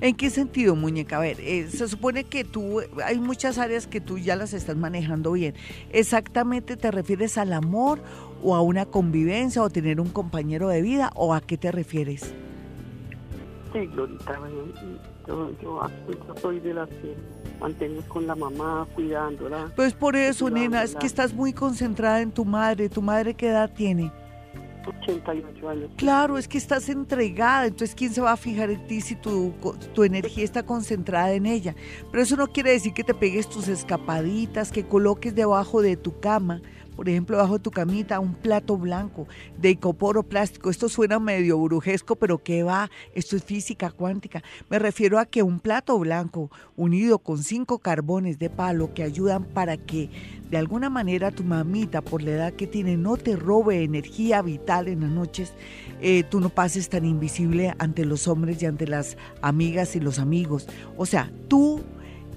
[0.01, 1.17] ¿En qué sentido, muñeca?
[1.17, 4.75] A ver, eh, se supone que tú, hay muchas áreas que tú ya las estás
[4.75, 5.53] manejando bien.
[5.91, 7.99] ¿Exactamente te refieres al amor
[8.43, 12.33] o a una convivencia o tener un compañero de vida o a qué te refieres?
[13.73, 14.39] Sí, Glorita,
[15.27, 15.81] yo, yo,
[16.41, 17.15] soy de las que
[17.59, 19.71] mantengo con la mamá, cuidándola.
[19.75, 22.89] Pues por eso, nena, es que estás muy concentrada en tu madre.
[22.89, 24.11] ¿Tu madre qué edad tiene?
[24.87, 25.89] 88 años.
[25.97, 29.53] Claro, es que estás entregada, entonces ¿quién se va a fijar en ti si tu,
[29.93, 31.75] tu energía está concentrada en ella?
[32.11, 36.19] Pero eso no quiere decir que te pegues tus escapaditas, que coloques debajo de tu
[36.19, 36.61] cama
[36.95, 39.27] por ejemplo, bajo tu camita, un plato blanco
[39.59, 40.69] de icoporo plástico.
[40.69, 42.89] Esto suena medio brujesco, pero ¿qué va?
[43.13, 44.43] Esto es física cuántica.
[44.69, 49.43] Me refiero a que un plato blanco unido con cinco carbones de palo que ayudan
[49.43, 50.09] para que
[50.49, 54.87] de alguna manera tu mamita, por la edad que tiene, no te robe energía vital
[54.87, 55.53] en las noches,
[56.01, 60.19] eh, tú no pases tan invisible ante los hombres y ante las amigas y los
[60.19, 60.67] amigos.
[60.97, 61.81] O sea, tú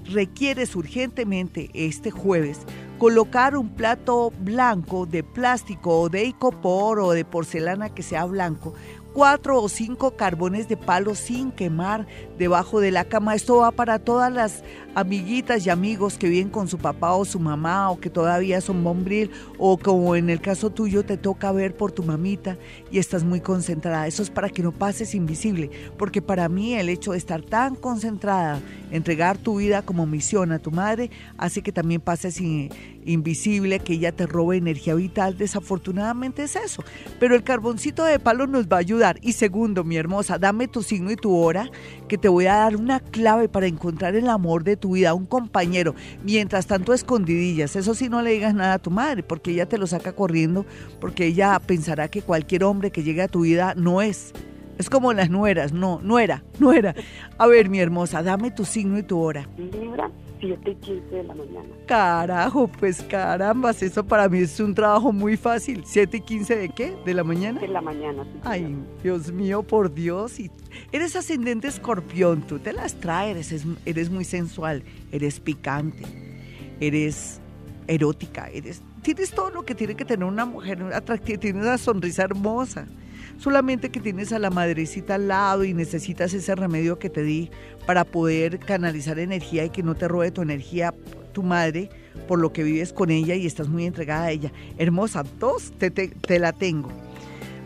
[0.05, 2.59] requieres urgentemente este jueves
[2.99, 8.73] colocar un plato blanco de plástico o de icopor o de porcelana que sea blanco
[9.13, 12.07] cuatro o cinco carbones de palo sin quemar
[12.37, 13.35] debajo de la cama.
[13.35, 14.63] Esto va para todas las
[14.95, 18.83] amiguitas y amigos que viven con su papá o su mamá o que todavía son
[18.83, 22.57] bombril o como en el caso tuyo te toca ver por tu mamita
[22.91, 24.07] y estás muy concentrada.
[24.07, 27.75] Eso es para que no pases invisible, porque para mí el hecho de estar tan
[27.75, 28.59] concentrada,
[28.91, 32.39] entregar tu vida como misión a tu madre, hace que también pases
[33.05, 35.37] invisible, que ella te robe energía vital.
[35.37, 36.83] Desafortunadamente es eso.
[37.19, 39.17] Pero el carboncito de palo nos va a ayudar.
[39.21, 41.69] Y segundo, mi hermosa, dame tu signo y tu hora,
[42.07, 45.25] que te voy a dar una clave para encontrar el amor de tu vida, un
[45.25, 45.95] compañero.
[46.23, 47.75] Mientras tanto, escondidillas.
[47.75, 50.65] Eso sí, no le digas nada a tu madre, porque ella te lo saca corriendo,
[50.99, 54.33] porque ella pensará que cualquier hombre que llegue a tu vida no es.
[54.79, 56.95] Es como las nueras, no, no era, no era.
[57.37, 59.49] A ver, mi hermosa, dame tu signo y tu hora.
[59.57, 61.69] Libra, 7 y 15 de la mañana.
[61.85, 65.83] Carajo, pues carambas, eso para mí es un trabajo muy fácil.
[65.83, 66.95] ¿7 y 15 de qué?
[67.05, 67.59] ¿De la mañana?
[67.59, 68.39] De la mañana, sí.
[68.43, 70.39] Ay, Dios mío, por Dios.
[70.39, 70.49] Y
[70.91, 76.03] eres ascendente escorpión, tú te las traes, eres, eres muy sensual, eres picante,
[76.79, 77.41] eres
[77.87, 82.23] erótica, eres, tienes todo lo que tiene que tener una mujer atractiva, tienes una sonrisa
[82.23, 82.87] hermosa
[83.39, 87.49] solamente que tienes a la madrecita al lado y necesitas ese remedio que te di
[87.85, 90.93] para poder canalizar energía y que no te robe tu energía
[91.31, 91.89] tu madre
[92.27, 94.51] por lo que vives con ella y estás muy entregada a ella.
[94.77, 96.89] Hermosa, dos, te, la tengo.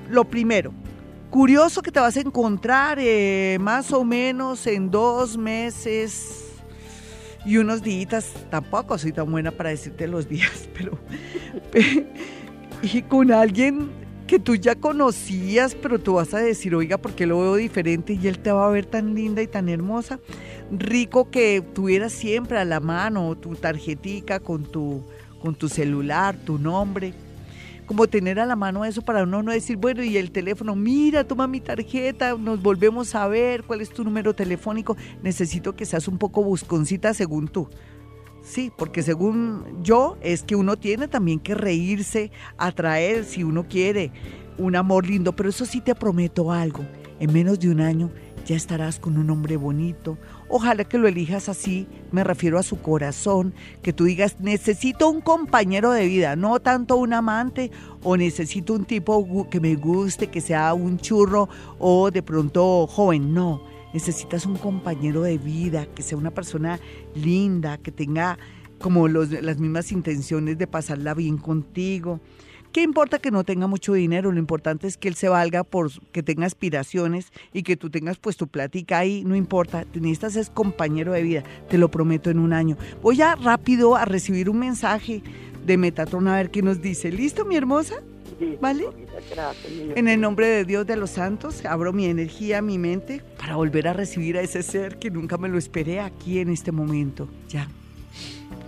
[0.09, 0.73] Lo primero,
[1.29, 6.51] curioso que te vas a encontrar eh, más o menos en dos meses
[7.45, 10.97] y unos días, tampoco soy tan buena para decirte los días, pero...
[12.81, 17.39] y con alguien que tú ya conocías, pero tú vas a decir, oiga, porque lo
[17.39, 20.19] veo diferente y él te va a ver tan linda y tan hermosa.
[20.71, 25.03] Rico que tuvieras siempre a la mano tu tarjetica con tu,
[25.41, 27.13] con tu celular, tu nombre.
[27.85, 31.25] Como tener a la mano eso para uno no decir, bueno, y el teléfono, mira,
[31.25, 34.95] toma mi tarjeta, nos volvemos a ver, cuál es tu número telefónico.
[35.21, 37.67] Necesito que seas un poco busconcita según tú.
[38.43, 44.11] Sí, porque según yo es que uno tiene también que reírse, atraer si uno quiere
[44.57, 46.85] un amor lindo, pero eso sí te prometo algo,
[47.21, 48.11] en menos de un año
[48.45, 50.17] ya estarás con un hombre bonito.
[50.49, 55.21] Ojalá que lo elijas así, me refiero a su corazón, que tú digas, necesito un
[55.21, 57.71] compañero de vida, no tanto un amante
[58.03, 61.47] o necesito un tipo que me guste, que sea un churro
[61.79, 66.79] o de pronto joven, no necesitas un compañero de vida, que sea una persona
[67.15, 68.37] linda, que tenga
[68.79, 72.19] como las mismas intenciones de pasarla bien contigo.
[72.73, 74.31] ¿Qué importa que no tenga mucho dinero?
[74.31, 78.17] Lo importante es que él se valga por que tenga aspiraciones y que tú tengas
[78.17, 82.39] pues tu plática ahí, no importa, necesitas es compañero de vida, te lo prometo en
[82.39, 82.75] un año.
[83.03, 85.21] Voy a rápido a recibir un mensaje
[85.65, 87.11] de Metatron a ver qué nos dice.
[87.11, 88.01] ¿Listo, mi hermosa?
[88.61, 88.85] ¿Vale?
[89.95, 93.87] En el nombre de Dios de los santos, abro mi energía, mi mente, para volver
[93.87, 97.27] a recibir a ese ser que nunca me lo esperé aquí en este momento.
[97.49, 97.67] Ya.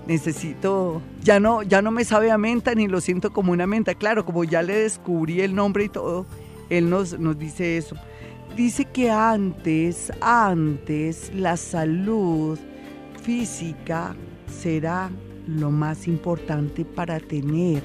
[0.07, 3.95] Necesito, ya no, ya no me sabe a menta ni lo siento como una menta.
[3.95, 6.25] Claro, como ya le descubrí el nombre y todo,
[6.69, 7.95] él nos, nos dice eso.
[8.55, 12.57] Dice que antes, antes, la salud
[13.21, 14.15] física
[14.47, 15.09] será
[15.47, 17.83] lo más importante para tener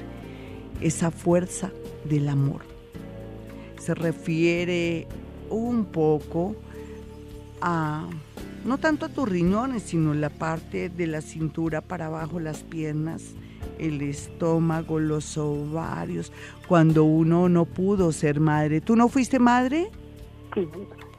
[0.81, 1.71] esa fuerza
[2.05, 2.63] del amor.
[3.79, 5.07] Se refiere
[5.49, 6.57] un poco
[7.61, 8.09] a,
[8.65, 13.35] no tanto a tus riñones, sino la parte de la cintura para abajo, las piernas,
[13.79, 16.33] el estómago, los ovarios,
[16.69, 18.81] cuando uno no pudo ser madre.
[18.81, 19.91] ¿Tú no fuiste madre?
[20.55, 20.69] Sí.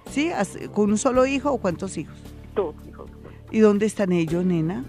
[0.09, 0.32] ¿Sí?
[0.73, 2.17] ¿Con un solo hijo o cuántos hijos?
[2.55, 3.09] Dos hijos.
[3.51, 4.86] ¿Y dónde están ellos, nena?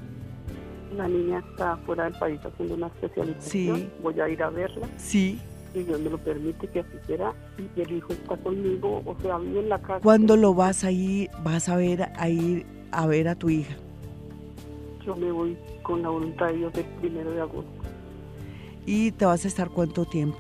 [0.97, 3.79] La niña está fuera del país haciendo una especialización.
[3.79, 3.89] Sí.
[4.03, 4.89] Voy a ir a verla.
[4.99, 5.41] Sí.
[5.81, 7.33] Dios me lo permite que así será.
[7.59, 10.01] Y el hijo está conmigo, o sea, vive en la casa.
[10.01, 13.75] ¿Cuándo lo vas a ir, vas a ver, a ir a ver a tu hija?
[15.05, 17.71] Yo me voy con la voluntad de Dios el primero de agosto.
[18.87, 20.39] ¿Y te vas a estar cuánto tiempo?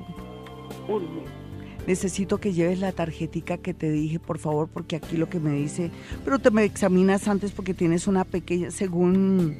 [0.88, 1.42] Un mes.
[1.86, 5.52] Necesito que lleves la tarjetica que te dije, por favor, porque aquí lo que me
[5.52, 5.90] dice,
[6.24, 9.56] pero te me examinas antes porque tienes una pequeña, según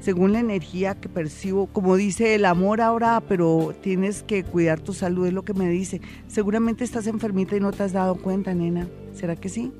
[0.00, 4.92] según la energía que percibo, como dice el amor ahora, pero tienes que cuidar tu
[4.92, 6.00] salud, es lo que me dice.
[6.28, 8.88] Seguramente estás enfermita y no te has dado cuenta, nena.
[9.12, 9.72] ¿Será que sí?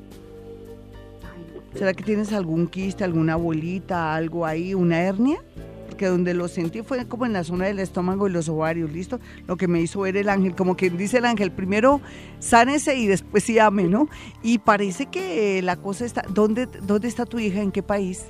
[1.74, 5.38] ¿Será que tienes algún quiste, alguna bolita, algo ahí, una hernia?
[5.86, 9.20] Porque donde lo sentí fue como en la zona del estómago y los ovarios, ¿listo?
[9.46, 12.00] Lo que me hizo ver el ángel, como que dice el ángel, primero
[12.40, 14.08] sánese y después sí ame, ¿no?
[14.42, 17.60] Y parece que la cosa está, ¿dónde, dónde está tu hija?
[17.60, 18.24] ¿En qué país?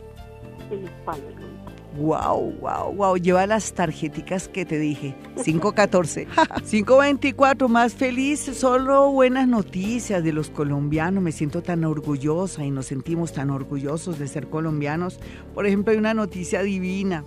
[0.71, 1.58] En España.
[1.97, 3.17] Wow, wow, wow.
[3.17, 5.15] Lleva las tarjeticas que te dije.
[5.43, 6.27] 514.
[6.69, 8.41] 524, más feliz.
[8.41, 11.23] Solo buenas noticias de los colombianos.
[11.23, 15.19] Me siento tan orgullosa y nos sentimos tan orgullosos de ser colombianos.
[15.55, 17.25] Por ejemplo, hay una noticia divina.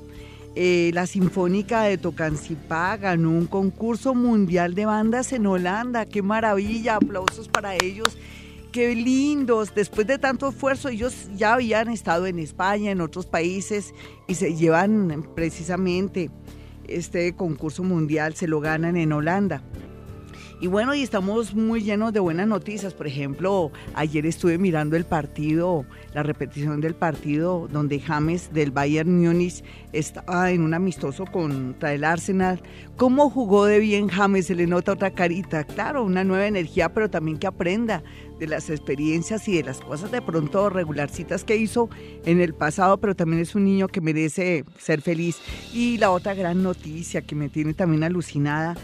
[0.54, 6.06] Eh, la Sinfónica de Tocancipá ganó un concurso mundial de bandas en Holanda.
[6.06, 6.98] ¡Qué maravilla!
[6.98, 8.18] Aplausos para ellos
[8.72, 9.74] qué lindos.
[9.76, 13.94] Después de tanto esfuerzo, ellos ya habían estado en España, en otros países,
[14.28, 16.30] y se llevan precisamente
[16.88, 19.62] este concurso mundial, se lo ganan en Holanda.
[20.62, 22.94] Y bueno, y estamos muy llenos de buenas noticias.
[22.94, 29.12] Por ejemplo, ayer estuve mirando el partido, la repetición del partido donde James del Bayern
[29.12, 32.62] Múnich estaba en un amistoso contra el Arsenal.
[32.96, 34.46] ¿Cómo jugó de bien James?
[34.46, 35.64] Se le nota otra carita.
[35.64, 38.04] Claro, una nueva energía, pero también que aprenda
[38.38, 41.90] de las experiencias y de las cosas de pronto regularcitas que hizo
[42.24, 45.38] en el pasado, pero también es un niño que merece ser feliz.
[45.74, 48.76] Y la otra gran noticia que me tiene también alucinada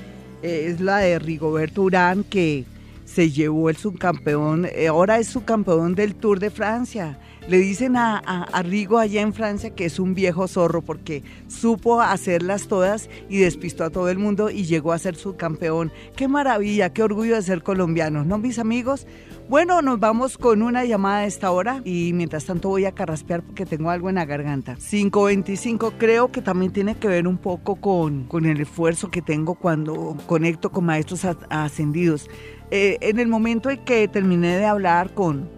[0.41, 2.65] es la de Rigoberto Urán, que
[3.05, 7.17] se llevó el subcampeón, eh, ahora es subcampeón del Tour de Francia.
[7.47, 12.67] Le dicen a, Rigo allá en Francia que es un viejo zorro porque supo hacerlas
[12.67, 15.93] todas y despistó a todo el mundo y llegó a ser subcampeón.
[16.17, 19.07] Qué maravilla, qué orgullo de ser colombianos, ¿no, mis amigos?
[19.47, 23.41] Bueno, nos vamos con una llamada a esta hora y mientras tanto voy a carraspear
[23.41, 24.75] porque tengo algo en la garganta.
[24.75, 29.55] 525 creo que también tiene que ver un poco con, con el esfuerzo que tengo
[29.55, 32.29] cuando conecto con maestros ascendidos.
[32.71, 35.49] Eh, en el momento en que terminé de hablar con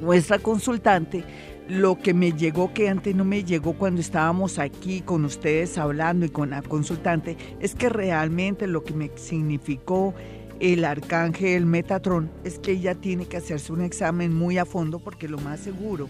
[0.00, 1.24] nuestra consultante,
[1.68, 6.26] lo que me llegó, que antes no me llegó cuando estábamos aquí con ustedes hablando
[6.26, 10.14] y con la consultante, es que realmente lo que me significó
[10.60, 15.28] el arcángel Metatron es que ella tiene que hacerse un examen muy a fondo porque
[15.28, 16.08] lo más seguro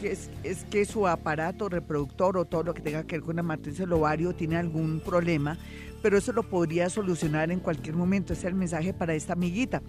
[0.00, 3.42] que, es, que su aparato reproductor o todo lo que tenga que ver con la
[3.42, 5.58] matriz del ovario tiene algún problema,
[6.02, 8.32] pero eso lo podría solucionar en cualquier momento.
[8.32, 9.82] Ese es el mensaje para esta amiguita.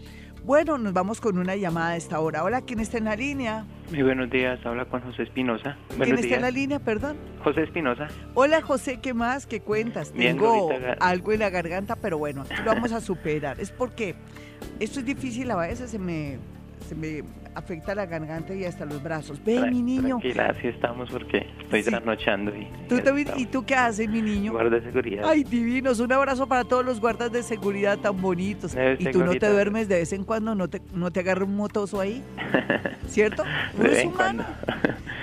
[0.43, 2.43] Bueno, nos vamos con una llamada a esta hora.
[2.43, 3.65] Hola, ¿quién está en la línea?
[3.91, 5.77] Muy buenos días, habla con José Espinosa.
[6.01, 7.17] ¿Quién está en la línea, perdón?
[7.43, 8.07] José Espinosa.
[8.33, 9.45] Hola, José, ¿qué más?
[9.45, 10.11] ¿Qué cuentas?
[10.11, 13.59] Tengo algo en la garganta, pero bueno, aquí lo vamos a superar.
[13.59, 14.15] Es porque
[14.79, 16.39] esto es difícil a veces, se me
[16.89, 17.23] se me
[17.53, 19.39] afecta la garganta y hasta los brazos.
[19.45, 20.17] Ve, mi niño.
[20.19, 22.51] Tranquila, así estamos porque estoy trasnochando.
[22.55, 22.67] Y,
[23.37, 24.53] ¿Y tú qué haces, mi niño?
[24.53, 25.23] Guarda de seguridad.
[25.27, 25.99] Ay, divinos.
[25.99, 28.75] Un abrazo para todos los guardas de seguridad tan bonitos.
[28.97, 31.55] y tú no te duermes de vez en cuando, no te, no te agarra un
[31.55, 32.23] motoso ahí.
[33.07, 33.43] ¿Cierto?
[33.77, 34.43] No es humano.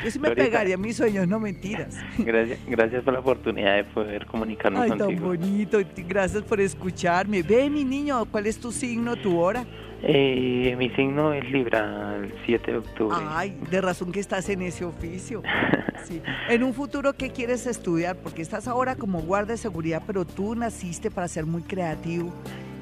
[0.05, 1.97] Yo sí me pegaría mis sueños, no mentiras.
[2.19, 5.09] Gracias, gracias por la oportunidad de poder comunicarnos Ay, contigo.
[5.09, 5.79] tan bonito.
[6.07, 7.43] Gracias por escucharme.
[7.43, 9.65] Ve, mi niño, ¿cuál es tu signo, tu hora?
[10.03, 13.17] Eh, mi signo es Libra, el 7 de octubre.
[13.29, 15.43] Ay, de razón que estás en ese oficio.
[16.05, 16.23] Sí.
[16.49, 18.17] En un futuro, ¿qué quieres estudiar?
[18.17, 22.33] Porque estás ahora como guardia de seguridad, pero tú naciste para ser muy creativo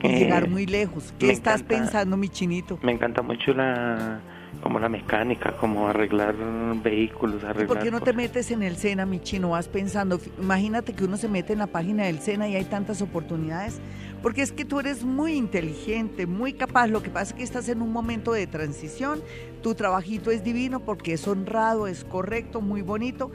[0.02, 1.14] y Eh, llegar muy lejos.
[1.18, 1.76] ¿Qué estás encanta.
[1.76, 2.78] pensando, mi chinito?
[2.82, 4.20] Me encanta mucho la
[4.62, 6.34] como la mecánica, como arreglar
[6.82, 7.66] vehículos, ¿Y arreglar...
[7.66, 8.16] por qué no te cosas.
[8.16, 9.50] metes en el SENA, mi chino?
[9.50, 13.02] Vas pensando, imagínate que uno se mete en la página del SENA y hay tantas
[13.02, 13.78] oportunidades,
[14.24, 16.86] porque es que tú eres muy inteligente, muy capaz.
[16.86, 19.20] Lo que pasa es que estás en un momento de transición,
[19.62, 23.30] tu trabajito es divino porque es honrado, es correcto, muy bonito,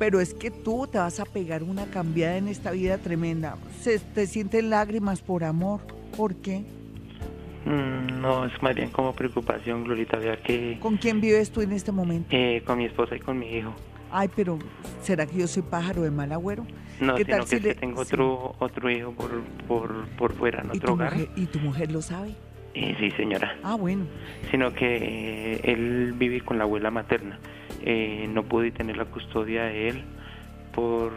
[0.00, 3.56] pero es que tú te vas a pegar una cambiada en esta vida tremenda.
[3.82, 5.78] Se te sienten lágrimas por amor.
[6.16, 6.64] ¿Por qué?
[7.64, 11.70] Mm, No, es más bien como preocupación, Glorita, ya que ¿Con quién vives tú en
[11.70, 12.26] este momento?
[12.32, 13.72] eh, con mi esposa y con mi hijo.
[14.12, 14.58] Ay, pero
[15.02, 16.64] ¿será que yo soy pájaro de mal agüero?
[17.00, 18.10] No, ¿Qué sino tal que si le- tengo sí.
[18.14, 21.12] otro otro hijo por, por, por fuera, en ¿Y otro tu, hogar.
[21.14, 22.34] mujer, ¿Y tu mujer lo sabe?
[22.74, 23.56] Eh, sí, señora.
[23.62, 24.04] Ah, bueno.
[24.50, 24.96] Sino que
[25.54, 27.38] eh, él vive con la abuela materna.
[27.82, 30.02] Eh, no pude tener la custodia de él
[30.74, 31.12] por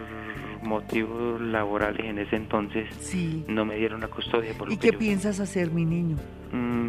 [0.63, 2.87] motivos laborales en ese entonces.
[2.99, 3.45] Sí.
[3.47, 4.53] No me dieron la custodia.
[4.57, 6.17] Por ¿Y lo que qué yo- piensas hacer, mi niño?
[6.51, 6.84] Mm,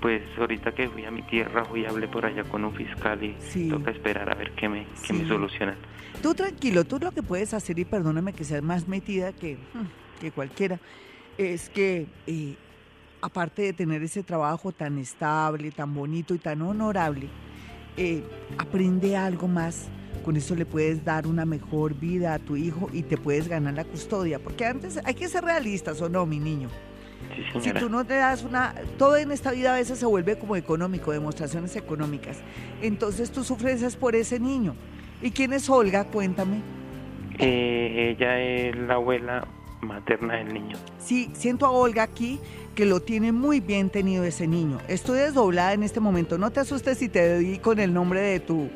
[0.00, 3.22] pues ahorita que fui a mi tierra, fui y hablé por allá con un fiscal
[3.22, 3.68] y Sí.
[3.68, 5.12] toca esperar a ver qué me, qué Sí.
[5.14, 5.76] me solucionan.
[6.22, 9.56] Tú tranquilo, tú lo que puedes hacer, y perdóname que seas más metida que,
[10.20, 10.78] que cualquiera,
[11.38, 12.54] es que eh,
[13.22, 17.28] aparte de tener ese trabajo tan estable, tan bonito y tan honorable,
[17.96, 18.22] eh,
[18.58, 19.88] aprende algo más.
[20.24, 23.72] Con eso le puedes dar una mejor vida a tu hijo y te puedes ganar
[23.74, 24.38] la custodia.
[24.38, 26.68] Porque antes hay que ser realistas, ¿o no, mi niño?
[27.52, 28.74] Sí, Si tú no te das una...
[28.98, 32.38] Todo en esta vida a veces se vuelve como económico, demostraciones económicas.
[32.82, 34.74] Entonces tú sufres es por ese niño.
[35.22, 36.04] ¿Y quién es Olga?
[36.04, 36.62] Cuéntame.
[37.38, 39.46] Eh, ella es la abuela
[39.80, 40.76] materna del niño.
[40.98, 42.38] Sí, siento a Olga aquí
[42.74, 44.78] que lo tiene muy bien tenido ese niño.
[44.88, 46.38] Estoy desdoblada en este momento.
[46.38, 48.68] No te asustes si te di con el nombre de tu,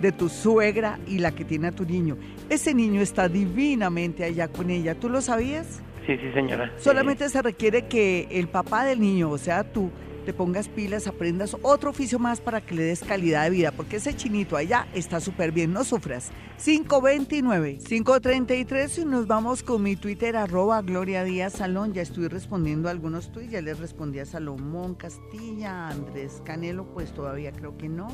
[0.00, 2.16] de tu suegra y la que tiene a tu niño.
[2.48, 4.94] Ese niño está divinamente allá con ella.
[4.94, 5.82] ¿Tú lo sabías?
[6.08, 6.72] Sí, sí, señora.
[6.78, 9.90] Solamente se requiere que el papá del niño, o sea, tú,
[10.24, 13.96] te pongas pilas, aprendas otro oficio más para que le des calidad de vida, porque
[13.96, 16.30] ese chinito allá está súper bien, no sufras.
[16.64, 21.92] 529, 533 y nos vamos con mi Twitter, arroba Gloria Díaz Salón.
[21.92, 27.12] Ya estoy respondiendo a algunos tweets, ya les respondí a Salomón Castilla, Andrés Canelo, pues
[27.12, 28.08] todavía creo que no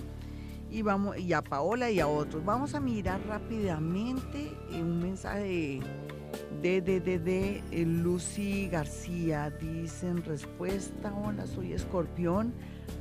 [0.75, 2.45] y vamos y a Paola y a otros.
[2.45, 5.81] Vamos a mirar rápidamente un mensaje de
[6.63, 9.51] de, de, de, eh, Lucy García.
[9.51, 12.53] Dicen respuesta, hola, soy escorpión.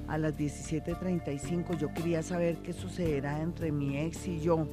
[0.07, 4.67] A las 17.35 yo quería saber qué sucederá entre mi ex y yo.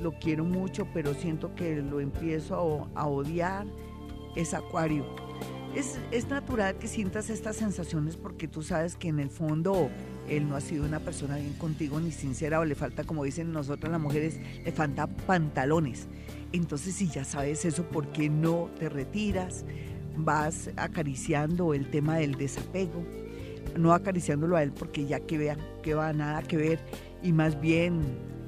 [0.00, 3.66] Lo quiero mucho, pero siento que lo empiezo a, a odiar.
[4.34, 5.04] Es acuario.
[5.74, 9.90] Es, es natural que sientas estas sensaciones porque tú sabes que en el fondo
[10.28, 13.52] él no ha sido una persona bien contigo ni sincera o le falta, como dicen
[13.52, 16.06] nosotras las mujeres, le falta pantalones.
[16.56, 19.64] Entonces, si ya sabes eso, ¿por qué no te retiras?
[20.16, 23.04] Vas acariciando el tema del desapego,
[23.76, 26.80] no acariciándolo a él porque ya que vean que va nada que ver
[27.22, 28.00] y más bien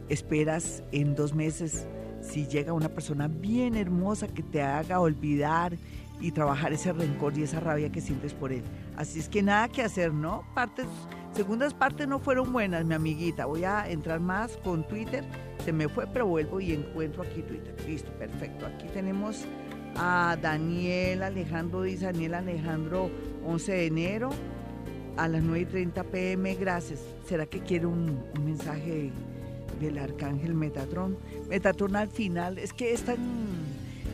[0.09, 1.86] esperas en dos meses
[2.22, 5.76] si llega una persona bien hermosa que te haga olvidar
[6.20, 8.62] y trabajar ese rencor y esa rabia que sientes por él.
[8.96, 10.42] Así es que nada que hacer, ¿no?
[10.54, 10.86] Partes
[11.34, 13.46] Segundas partes no fueron buenas, mi amiguita.
[13.46, 15.24] Voy a entrar más con Twitter.
[15.68, 17.74] Se me fue, pero vuelvo y encuentro aquí Twitter.
[17.86, 18.64] Listo, perfecto.
[18.64, 19.44] Aquí tenemos
[19.96, 23.10] a Daniel Alejandro, dice Daniel Alejandro,
[23.44, 24.30] 11 de enero
[25.18, 26.54] a las 9.30 pm.
[26.54, 27.00] Gracias.
[27.26, 29.10] ¿Será que quiere un, mensaje
[29.78, 31.18] del arcángel Metatron?
[31.50, 33.18] Metatron al final, es que es tan,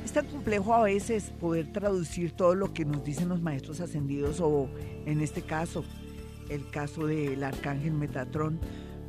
[0.04, 4.40] es tan complejo a veces poder traducir todo lo que nos dicen los maestros ascendidos
[4.40, 4.68] o
[5.06, 5.84] en este caso
[6.48, 8.58] el caso del arcángel Metatrón,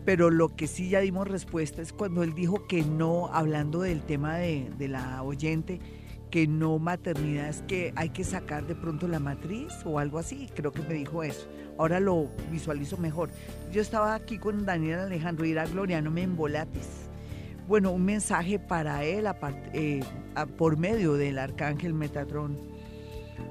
[0.06, 4.04] pero lo que sí ya dimos respuesta es cuando él dijo que no, hablando del
[4.04, 5.80] tema de, la oyente,
[6.30, 10.48] que no maternidad, es que hay que sacar de pronto la matriz o algo así,
[10.54, 11.48] creo que me dijo eso.
[11.80, 13.32] Ahora lo visualizo mejor.
[13.72, 17.10] Yo estaba aquí con Daniel Alejandro y era Gloria, no me embolates.
[17.68, 19.28] Bueno, un mensaje para él
[19.74, 20.04] eh,
[20.56, 22.76] por medio del arcángel Metatrón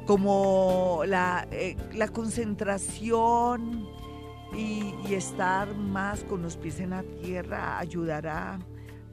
[0.06, 3.86] como la, eh, la concentración
[4.56, 8.58] y, y, estar más con los pies en la tierra ayudará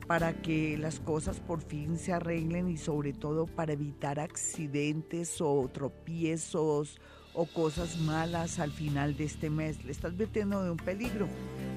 [0.08, 5.70] para que las cosas por fin se arreglen y sobre todo para evitar accidentes o
[5.72, 7.00] tropiezos
[7.34, 9.84] o cosas malas al final de este mes.
[9.86, 11.28] Le estás advirtiendo de un peligro.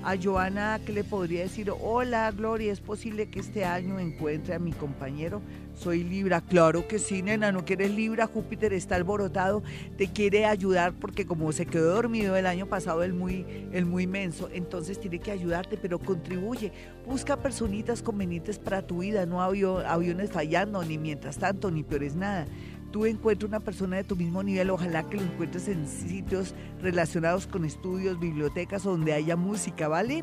[0.02, 1.72] A Joana, ¿qué le podría decir?
[1.80, 5.40] Hola, Gloria, ¿es posible que este año encuentre a mi compañero?
[5.74, 6.42] Soy Libra.
[6.42, 8.26] Claro que sí, nena, no quieres Libra.
[8.26, 9.62] Júpiter está alborotado,
[9.96, 14.06] te quiere ayudar porque como se quedó dormido el año pasado, el muy, el muy
[14.06, 16.70] menso, entonces tiene que ayudarte, pero contribuye.
[17.06, 22.46] Busca personitas convenientes para tu vida, no aviones fallando, ni mientras tanto, ni peores nada
[22.94, 27.48] tú encuentres una persona de tu mismo nivel, ojalá que lo encuentres en sitios relacionados
[27.48, 30.22] con estudios, bibliotecas, donde haya música, ¿vale?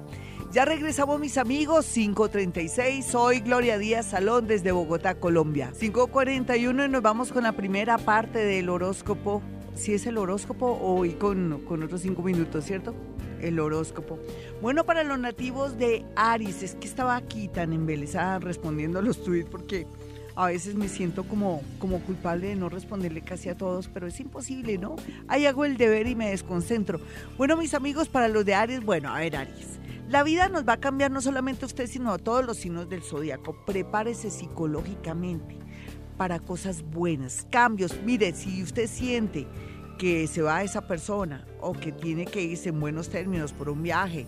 [0.54, 5.74] Ya regresamos mis amigos, 5.36, soy Gloria Díaz Salón desde Bogotá, Colombia.
[5.78, 9.42] 5.41 y nos vamos con la primera parte del horóscopo.
[9.76, 12.96] Si es el horóscopo hoy con, con otros cinco minutos, ¿cierto?
[13.42, 14.18] El horóscopo.
[14.62, 19.22] Bueno, para los nativos de Aries, es que estaba aquí tan embelesada respondiendo a los
[19.22, 19.88] tweets porque
[20.36, 24.20] a veces me siento como, como culpable de no responderle casi a todos, pero es
[24.20, 24.96] imposible, ¿no?
[25.28, 27.00] Ahí hago el deber y me desconcentro.
[27.38, 29.80] Bueno, mis amigos, para los de Aries, bueno, a ver, Aries.
[30.10, 32.90] La vida nos va a cambiar no solamente a usted, sino a todos los signos
[32.90, 33.56] del zodiaco.
[33.66, 35.58] Prepárese psicológicamente
[36.18, 37.96] para cosas buenas, cambios.
[38.04, 39.48] Mire, si usted siente
[39.98, 43.70] que se va a esa persona o que tiene que irse en buenos términos por
[43.70, 44.28] un viaje,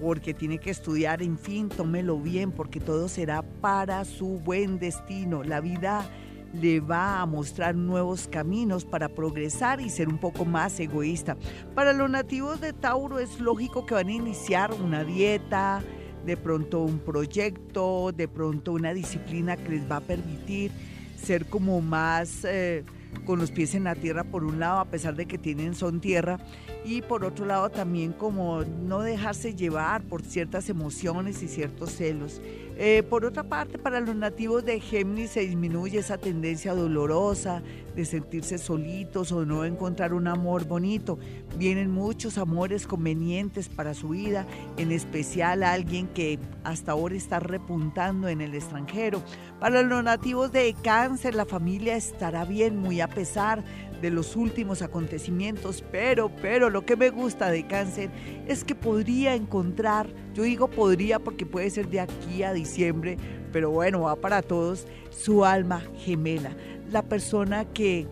[0.00, 5.42] porque tiene que estudiar, en fin, tómelo bien, porque todo será para su buen destino.
[5.42, 6.08] La vida
[6.52, 11.36] le va a mostrar nuevos caminos para progresar y ser un poco más egoísta.
[11.74, 15.82] Para los nativos de Tauro es lógico que van a iniciar una dieta,
[16.24, 20.70] de pronto un proyecto, de pronto una disciplina que les va a permitir
[21.16, 22.44] ser como más...
[22.44, 22.84] Eh,
[23.24, 26.00] con los pies en la tierra por un lado, a pesar de que tienen son
[26.00, 26.38] tierra,
[26.84, 32.40] y por otro lado también como no dejarse llevar por ciertas emociones y ciertos celos.
[32.82, 37.62] Eh, por otra parte, para los nativos de Géminis se disminuye esa tendencia dolorosa
[37.94, 41.18] de sentirse solitos o no encontrar un amor bonito.
[41.58, 44.46] Vienen muchos amores convenientes para su vida,
[44.78, 49.22] en especial alguien que hasta ahora está repuntando en el extranjero.
[49.58, 53.62] Para los nativos de Cáncer, la familia estará bien, muy a pesar
[54.00, 58.10] de los últimos acontecimientos, pero, pero lo que me gusta de cáncer
[58.46, 63.16] es que podría encontrar, yo digo podría porque puede ser de aquí a diciembre,
[63.52, 66.56] pero bueno, va para todos, su alma gemela,
[66.90, 68.06] la persona que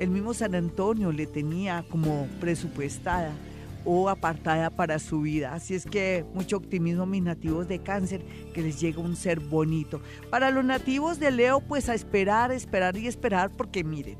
[0.00, 3.32] el mismo San Antonio le tenía como presupuestada
[3.84, 5.54] o apartada para su vida.
[5.54, 8.22] Así es que mucho optimismo mis nativos de cáncer,
[8.54, 10.00] que les llega un ser bonito.
[10.30, 14.18] Para los nativos de Leo, pues a esperar, esperar y esperar, porque miren,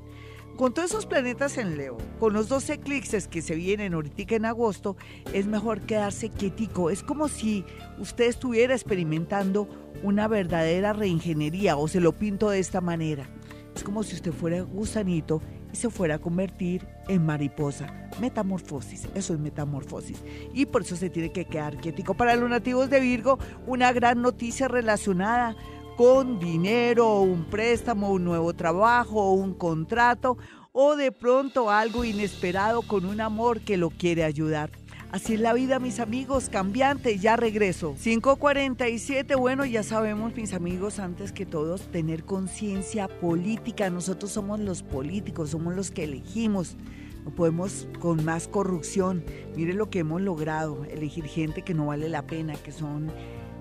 [0.60, 4.44] con todos esos planetas en Leo, con los dos eclipses que se vienen ahorita en
[4.44, 4.94] agosto,
[5.32, 6.90] es mejor quedarse quietico.
[6.90, 7.64] Es como si
[7.98, 9.70] usted estuviera experimentando
[10.02, 13.26] una verdadera reingeniería, o se lo pinto de esta manera.
[13.74, 15.40] Es como si usted fuera gusanito
[15.72, 18.10] y se fuera a convertir en mariposa.
[18.20, 20.22] Metamorfosis, eso es metamorfosis.
[20.52, 22.12] Y por eso se tiene que quedar quietico.
[22.12, 25.56] Para los nativos de Virgo, una gran noticia relacionada
[26.00, 30.38] con dinero, un préstamo, un nuevo trabajo, un contrato
[30.72, 34.70] o de pronto algo inesperado con un amor que lo quiere ayudar.
[35.12, 37.96] Así es la vida, mis amigos, cambiante, ya regreso.
[38.02, 43.90] 547, bueno, ya sabemos, mis amigos, antes que todos, tener conciencia política.
[43.90, 46.78] Nosotros somos los políticos, somos los que elegimos.
[47.26, 49.22] No podemos con más corrupción.
[49.54, 53.12] Mire lo que hemos logrado, elegir gente que no vale la pena, que son,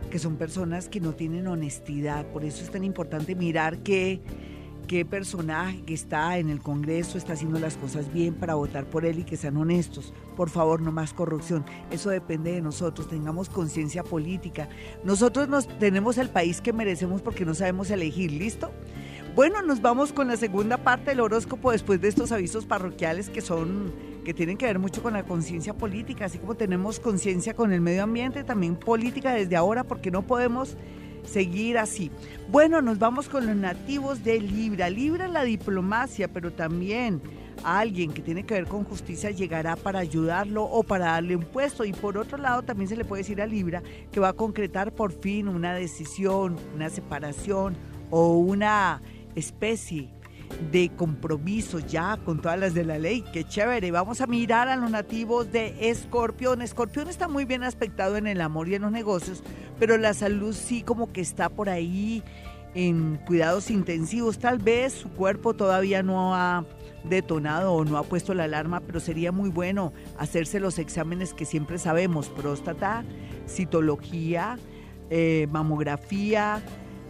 [0.10, 2.26] que son personas que no tienen honestidad.
[2.28, 4.22] Por eso es tan importante mirar que
[4.88, 9.05] qué personaje que está en el Congreso está haciendo las cosas bien para votar por
[9.05, 10.16] él y que sean honestos.
[10.36, 11.64] Por favor, no más corrupción.
[11.91, 13.07] Eso depende de nosotros.
[13.07, 14.68] Tengamos conciencia política.
[15.03, 18.32] Nosotros nos tenemos el país que merecemos porque no sabemos elegir.
[18.32, 18.72] ¿Listo?
[19.36, 23.41] Bueno, nos vamos con la segunda parte del horóscopo después de estos avisos parroquiales que
[23.41, 23.93] son
[24.25, 27.80] que tienen que ver mucho con la conciencia política, así como tenemos conciencia con el
[27.80, 30.75] medio ambiente, también política desde ahora porque no podemos
[31.23, 32.11] seguir así.
[32.49, 34.89] Bueno, nos vamos con los nativos de Libra.
[34.89, 37.21] Libra la diplomacia, pero también
[37.63, 41.86] alguien que tiene que ver con justicia llegará para ayudarlo o para darle un puesto.
[41.86, 44.91] Y por otro lado, también se le puede decir a Libra que va a concretar
[44.91, 47.75] por fin una decisión, una separación
[48.11, 49.01] o una
[49.39, 50.09] especie
[50.71, 53.23] de compromiso ya con todas las de la ley.
[53.33, 53.91] Qué chévere.
[53.91, 56.61] Vamos a mirar a los nativos de Escorpión.
[56.61, 59.43] Escorpión está muy bien aspectado en el amor y en los negocios,
[59.79, 62.23] pero la salud sí como que está por ahí
[62.75, 64.39] en cuidados intensivos.
[64.39, 66.65] Tal vez su cuerpo todavía no ha
[67.03, 71.45] detonado o no ha puesto la alarma, pero sería muy bueno hacerse los exámenes que
[71.45, 73.03] siempre sabemos, próstata,
[73.47, 74.57] citología,
[75.09, 76.61] eh, mamografía,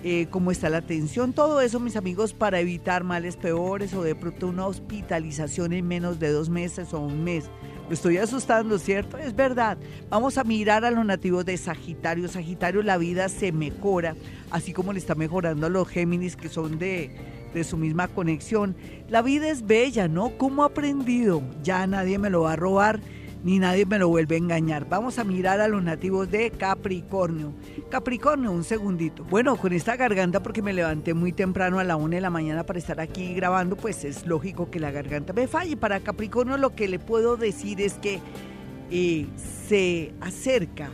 [0.03, 4.15] eh, cómo está la atención, todo eso, mis amigos, para evitar males peores o de
[4.15, 7.49] pronto una hospitalización en menos de dos meses o un mes.
[7.89, 9.17] Lo estoy asustando, ¿cierto?
[9.17, 9.77] Es verdad.
[10.09, 12.27] Vamos a mirar a los nativos de Sagitario.
[12.27, 14.15] Sagitario, la vida se mejora,
[14.51, 17.11] así como le está mejorando a los Géminis que son de,
[17.53, 18.75] de su misma conexión.
[19.09, 20.37] La vida es bella, ¿no?
[20.37, 21.41] ¿Cómo ha aprendido?
[21.63, 23.01] Ya nadie me lo va a robar
[23.43, 24.87] ni nadie me lo vuelve a engañar.
[24.89, 27.53] Vamos a mirar a los nativos de Capricornio.
[27.89, 29.23] Capricornio, un segundito.
[29.23, 32.65] Bueno, con esta garganta, porque me levanté muy temprano a la una de la mañana
[32.65, 35.77] para estar aquí grabando, pues es lógico que la garganta me falle.
[35.77, 38.19] Para Capricornio lo que le puedo decir es que
[38.91, 39.27] eh,
[39.67, 40.89] se acerca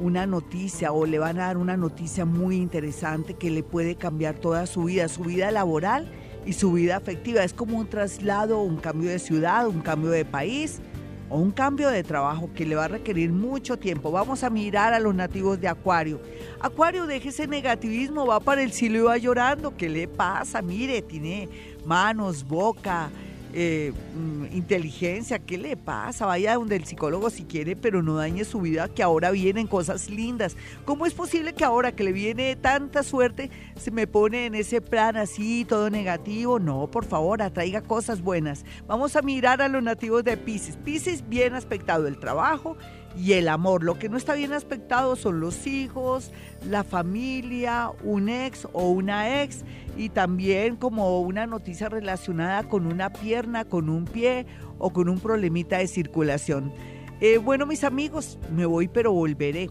[0.00, 4.34] una noticia o le van a dar una noticia muy interesante que le puede cambiar
[4.34, 6.10] toda su vida, su vida laboral
[6.44, 7.44] y su vida afectiva.
[7.44, 10.80] Es como un traslado, un cambio de ciudad, un cambio de país
[11.28, 14.10] o un cambio de trabajo que le va a requerir mucho tiempo.
[14.10, 16.20] Vamos a mirar a los nativos de Acuario.
[16.60, 19.76] Acuario, deje ese negativismo, va para el cielo y va llorando.
[19.76, 20.62] ¿Qué le pasa?
[20.62, 21.48] Mire, tiene
[21.84, 23.10] manos, boca,
[23.56, 26.26] eh, mm, inteligencia, ¿qué le pasa?
[26.26, 30.10] Vaya donde el psicólogo si quiere, pero no dañe su vida, que ahora vienen cosas
[30.10, 30.56] lindas.
[30.84, 34.80] ¿Cómo es posible que ahora que le viene tanta suerte se me pone en ese
[34.80, 36.58] plan así, todo negativo?
[36.58, 38.64] No, por favor, atraiga cosas buenas.
[38.88, 40.76] Vamos a mirar a los nativos de Pisces.
[40.76, 42.76] Pisces bien aspectado el trabajo
[43.16, 43.84] y el amor.
[43.84, 46.30] Lo que no está bien aspectado son los hijos,
[46.68, 49.64] la familia, un ex o una ex
[49.96, 54.46] y también como una noticia relacionada con una pierna, con un pie
[54.78, 56.72] o con un problemita de circulación.
[57.20, 59.70] Eh, bueno, mis amigos, me voy pero volveré.